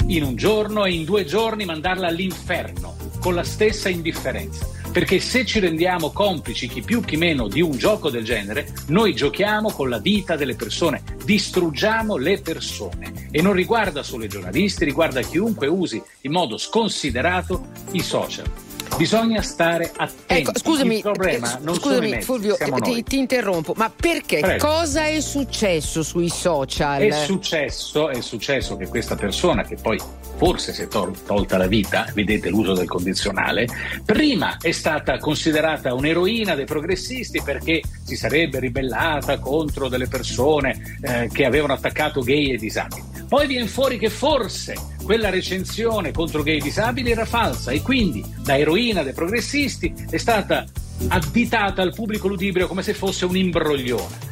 in 0.08 0.24
un 0.24 0.36
giorno 0.36 0.86
e 0.86 0.92
in 0.94 1.04
due 1.06 1.24
giorni 1.24 1.66
mandarla 1.66 2.08
all'inferno 2.08 2.96
con 3.20 3.36
la 3.36 3.44
stessa 3.44 3.90
indifferenza. 3.90 4.68
Perché 4.92 5.20
se 5.20 5.46
ci 5.46 5.60
rendiamo 5.60 6.12
complici, 6.12 6.68
chi 6.68 6.82
più 6.82 7.02
chi 7.02 7.18
meno, 7.18 7.48
di 7.48 7.62
un 7.62 7.78
gioco 7.78 8.10
del 8.10 8.24
genere, 8.24 8.74
noi 8.88 9.14
giochiamo 9.14 9.72
con 9.72 9.90
la 9.90 10.00
vita 10.00 10.36
delle 10.36 10.56
persone, 10.56 11.04
distruggiamo 11.24 12.18
le 12.18 12.42
persone. 12.42 13.28
E 13.32 13.42
non 13.42 13.54
riguarda 13.54 14.04
solo 14.04 14.24
i 14.24 14.30
giornalisti, 14.30 14.86
riguarda 14.86 15.22
chiunque 15.22 15.68
usi 15.68 16.02
in 16.22 16.32
modo 16.32 16.58
sconsiderato 16.58 17.68
i 17.92 18.02
social. 18.02 18.50
Bisogna 18.96 19.42
stare 19.44 19.92
attenti. 19.96 20.50
Ecco, 20.50 20.58
scusami, 20.58 20.96
Il 20.96 21.02
problema 21.02 21.60
eh, 21.60 21.74
scusami 21.74 22.10
mezzi, 22.10 22.26
Fulvio, 22.26 22.58
ti, 22.82 23.04
ti 23.04 23.18
interrompo, 23.18 23.74
ma 23.76 23.92
perché? 23.96 24.40
Prego. 24.40 24.66
Cosa 24.66 25.06
è 25.06 25.20
successo 25.20 26.02
sui 26.02 26.30
social? 26.30 27.02
È 27.02 27.12
successo, 27.12 28.10
è 28.10 28.22
successo 28.22 28.76
che 28.76 28.88
questa 28.88 29.16
persona, 29.16 29.64
che 29.64 29.76
poi 29.76 30.00
forse 30.38 30.72
si 30.72 30.84
è 30.84 30.88
tol- 30.88 31.20
tolta 31.26 31.58
la 31.58 31.68
vita, 31.68 32.06
vedete 32.14 32.50
l'uso 32.50 32.74
del 32.74 32.88
condizionale, 32.88 33.68
prima 34.06 34.58
è 34.62 34.72
stata 34.72 35.18
considerata 35.18 35.94
un'eroina 35.94 36.56
dei 36.56 36.66
progressisti 36.66 37.42
perché 37.44 37.82
si 38.04 38.16
sarebbe 38.16 38.60
ribellata 38.60 39.40
contro 39.40 39.90
delle 39.90 40.08
persone 40.08 40.98
eh, 41.02 41.30
che 41.32 41.46
avevano 41.46 41.74
attaccato 41.74 42.22
gay 42.22 42.52
e 42.52 42.58
disabili. 42.58 43.04
Poi 43.28 43.48
viene 43.48 43.68
fuori 43.68 43.98
che 43.98 44.10
forse 44.10 44.76
quella 45.04 45.30
recensione 45.30 46.12
contro 46.12 46.44
gay 46.44 46.58
e 46.58 46.62
disabili 46.62 47.12
era 47.12 47.26
falsa 47.26 47.72
e 47.72 47.82
quindi 47.82 48.24
da 48.42 48.58
eroina 48.58 49.04
dei 49.04 49.14
progressisti 49.14 49.94
è 50.10 50.18
stata 50.18 50.64
additata 51.10 51.82
al 51.82 51.94
pubblico 51.94 52.28
ludibrio 52.28 52.68
come 52.68 52.84
se 52.84 52.94
fosse 52.94 53.26
un 53.26 53.36
imbroglione. 53.36 54.26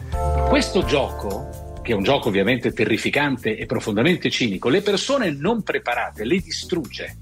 Questo 0.47 0.85
gioco, 0.85 1.64
che 1.85 1.91
è 1.91 1.95
un 1.95 2.01
gioco 2.01 2.29
ovviamente 2.29 2.73
terrificante 2.73 3.55
e 3.55 3.67
profondamente 3.67 4.31
cinico, 4.31 4.69
le 4.69 4.81
persone 4.81 5.29
non 5.29 5.61
preparate 5.61 6.25
le 6.25 6.39
distrugge. 6.39 7.17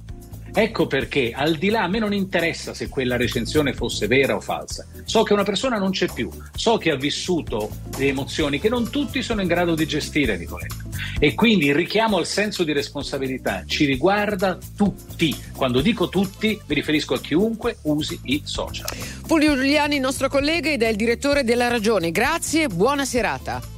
Ecco 0.56 0.88
perché, 0.88 1.34
al 1.35 1.57
di 1.57 1.69
là, 1.69 1.81
a 1.81 1.88
me 1.90 1.99
non 1.99 2.14
interessa 2.14 2.73
se 2.73 2.88
quella 2.88 3.18
recensione 3.18 3.73
fosse 3.73 4.07
vera 4.07 4.35
o 4.35 4.40
falsa. 4.40 4.88
So 5.03 5.23
che 5.23 5.34
una 5.34 5.44
persona 5.44 5.77
non 5.77 5.91
c'è 5.91 6.07
più, 6.14 6.30
so 6.56 6.77
che 6.77 6.91
ha 6.91 6.95
vissuto 6.95 7.72
le 7.98 8.07
emozioni 8.07 8.57
che 8.57 8.69
non 8.69 8.90
tutti 8.90 9.22
sono 9.22 9.41
in 9.41 9.48
grado 9.48 9.76
di 9.76 9.85
gestire, 9.85 10.38
Nicoletta. 10.38 10.76
E 11.19 11.34
quindi 11.34 11.65
il 11.65 11.76
richiamo 11.76 12.18
al 12.18 12.26
senso 12.26 12.64
di 12.64 12.72
responsabilità 12.72 13.64
ci 13.65 13.84
riguarda 13.84 14.57
tutti. 14.77 15.35
Quando 15.53 15.81
dico 15.81 16.07
tutti, 16.07 16.57
mi 16.65 16.76
riferisco 16.76 17.15
a 17.15 17.19
chiunque 17.19 17.80
usi 17.81 18.18
i 18.23 18.44
social. 18.45 18.95
Fulvio 19.26 19.56
Giuliani, 19.56 19.99
nostro 19.99 20.30
collega 20.30 20.69
ed 20.69 20.84
è 20.84 20.88
il 20.88 20.95
direttore 20.95 21.44
della 21.44 21.68
Ragione. 21.68 22.11
Grazie, 22.11 22.68
buona 22.68 23.03
serata. 23.03 23.73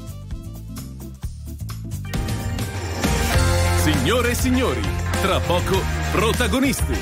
Signore 3.85 4.31
e 4.31 4.33
signori, 4.33 4.81
tra 5.21 5.39
poco 5.39 5.79
protagonisti. 6.11 6.97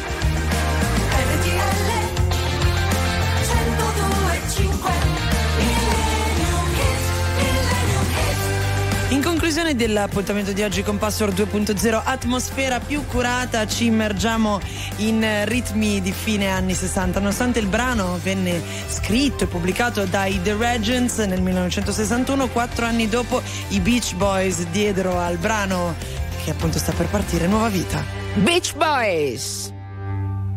In 9.07 9.22
conclusione 9.22 9.76
dell'appuntamento 9.76 10.51
di 10.51 10.61
oggi 10.61 10.84
con 10.84 10.97
Password 10.97 11.39
2.0, 11.39 12.01
atmosfera 12.03 12.81
più 12.81 13.05
curata, 13.05 13.65
ci 13.65 13.85
immergiamo 13.85 14.60
in 14.97 15.26
ritmi 15.45 16.01
di 16.01 16.11
fine 16.11 16.49
anni 16.49 16.73
60. 16.73 17.19
Nonostante 17.19 17.60
il 17.60 17.68
brano 17.68 18.19
venne 18.22 18.61
scritto 18.89 19.45
e 19.45 19.47
pubblicato 19.47 20.03
dai 20.03 20.41
The 20.41 20.57
Regents 20.57 21.18
nel 21.19 21.41
1961, 21.41 22.49
quattro 22.49 22.85
anni 22.85 23.07
dopo 23.07 23.41
i 23.69 23.80
Beach 23.80 24.15
Boys 24.15 24.65
diedero 24.65 25.18
al 25.18 25.38
brano 25.38 26.22
che 26.44 26.52
appunto 26.52 26.78
sta 26.78 26.91
per 26.91 27.07
partire 27.07 27.48
nuova 27.48 27.70
vita. 27.70 28.03
Beach 28.36 28.76
Boys! 28.76 29.72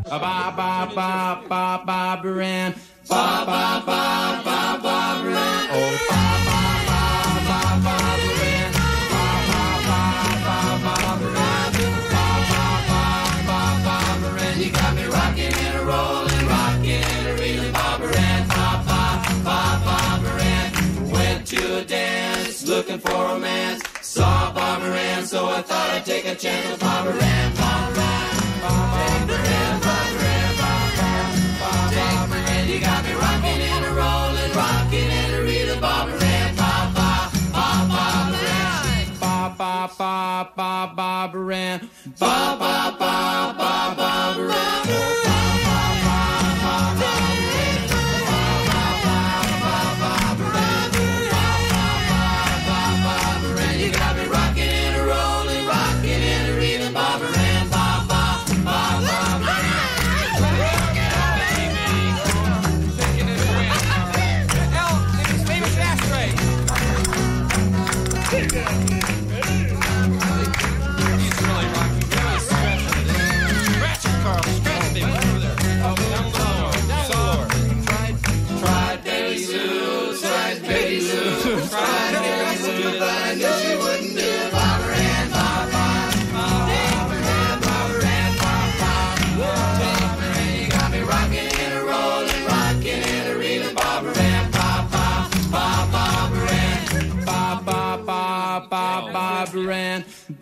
Ba 0.09 0.19
ba 0.19 0.53
ba 0.55 0.89
ba 0.95 1.43
ba 1.49 1.83
ba. 1.85 2.21
Ba 3.09 3.45
ba 3.47 3.83
ba 3.87 4.41
ba 4.45 4.79
ba. 4.83 4.97
Oh 5.73 5.95
ba 6.09 6.23
ba 6.45 6.61
ba 6.83 7.09
ba 7.47 7.77
ba. 7.85 7.97
You 14.59 14.73
got 14.73 14.95
me 14.97 15.05
rocking 15.05 15.53
and 15.53 15.77
a 15.77 15.85
rolling, 15.85 16.47
rocking 16.49 17.03
and 17.03 17.39
reeling. 17.39 17.73
Ba 17.73 17.99
ba 17.99 19.27
ba 19.45 19.61
ba 19.85 19.99
Baran. 20.23 21.11
Went 21.11 21.47
to 21.49 21.79
a 21.79 21.85
dance, 21.85 22.67
looking 22.67 22.99
for 22.99 23.11
romance. 23.13 23.96
Saw 24.17 24.51
Barbara 24.51 24.97
Ann, 24.97 25.27
so 25.27 25.45
I 25.47 25.61
thought 25.61 25.91
I'd 25.91 26.07
take 26.07 26.25
a 26.25 26.35
chance 26.35 26.71
with 26.71 26.81
Barbara 26.81 27.23
Ann. 27.23 27.53
Barbara 27.55 28.01
Ann, 28.01 28.61
Barbara 28.65 29.37
Ann, 29.61 29.81
Barbara 29.85 30.29
Ann, 30.41 30.53
Barbara 31.61 32.41
Ann. 32.55 32.69
You 32.71 32.81
got 32.81 33.05
me 33.05 33.13
rocking 33.13 33.61
and 33.73 33.85
a 33.85 33.93
rolling, 34.01 34.53
rocking 34.57 35.11
and 35.21 35.35
a 35.35 35.43
reeling, 35.43 35.81
Barbara 35.83 36.25
Ann. 36.25 36.57
Ba 36.57 36.73
ba 36.97 37.11
ba 37.53 37.69
Barbara 37.93 38.57
Ann. 38.65 39.21
Ba 39.21 39.37
ba 39.59 39.75
ba 39.99 40.49
ba 40.57 40.93
Barbara 40.97 41.57
Ann. 41.57 41.91
Ba 42.19 42.57
Barbara 42.57 42.73
Ann. 42.73 42.97
Ba 42.97 43.13
ba 43.37 43.55
ba 43.61 43.95
ba 43.99 44.06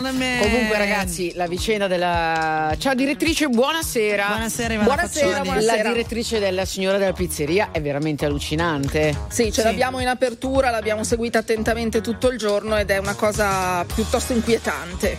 Comunque, 0.00 0.78
ragazzi, 0.78 1.32
la 1.34 1.46
vicenda 1.46 1.86
della. 1.86 2.74
Ciao, 2.78 2.94
direttrice, 2.94 3.48
buonasera. 3.48 4.26
Buonasera, 4.26 4.74
Ivana 4.74 4.88
buonasera, 4.88 5.40
buonasera. 5.40 5.82
La 5.82 5.88
direttrice 5.90 6.38
della 6.38 6.64
signora 6.64 6.98
della 6.98 7.12
pizzeria 7.12 7.70
è 7.72 7.80
veramente 7.80 8.24
allucinante. 8.24 9.16
Sì, 9.28 9.44
ce 9.44 9.60
sì. 9.60 9.62
l'abbiamo 9.62 10.00
in 10.00 10.08
apertura, 10.08 10.70
l'abbiamo 10.70 11.04
seguita 11.04 11.38
attentamente 11.38 12.00
tutto 12.00 12.28
il 12.28 12.38
giorno 12.38 12.76
ed 12.76 12.90
è 12.90 12.98
una 12.98 13.14
cosa 13.14 13.84
piuttosto 13.84 14.32
inquietante. 14.32 15.18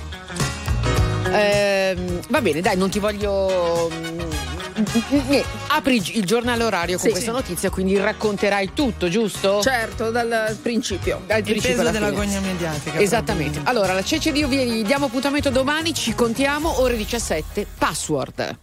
Eh, 1.31 1.95
va 2.29 2.41
bene, 2.41 2.61
dai, 2.61 2.77
non 2.77 2.89
ti 2.89 2.99
voglio 2.99 3.91
mm, 3.91 4.54
apri 5.67 6.01
il 6.17 6.25
giornale 6.25 6.63
orario 6.63 6.97
con 6.97 7.05
sì, 7.05 7.11
questa 7.11 7.31
sì. 7.31 7.37
notizia, 7.37 7.69
quindi 7.69 7.97
racconterai 7.97 8.71
tutto, 8.73 9.07
giusto? 9.07 9.61
Certo, 9.61 10.11
dal 10.11 10.57
principio. 10.61 11.21
Dal 11.25 11.41
principio 11.41 11.71
il 11.71 11.77
peso 11.77 11.91
dell'agonia 11.91 12.39
mediatica. 12.41 12.99
Esattamente. 12.99 13.61
Allora, 13.63 13.93
la 13.93 14.03
Cece 14.03 14.31
di 14.31 14.39
Io 14.39 14.47
vi 14.47 14.83
diamo 14.83 15.05
appuntamento 15.05 15.49
domani, 15.49 15.93
ci 15.93 16.13
contiamo, 16.13 16.81
ore 16.81 16.97
17, 16.97 17.65
password. 17.77 18.57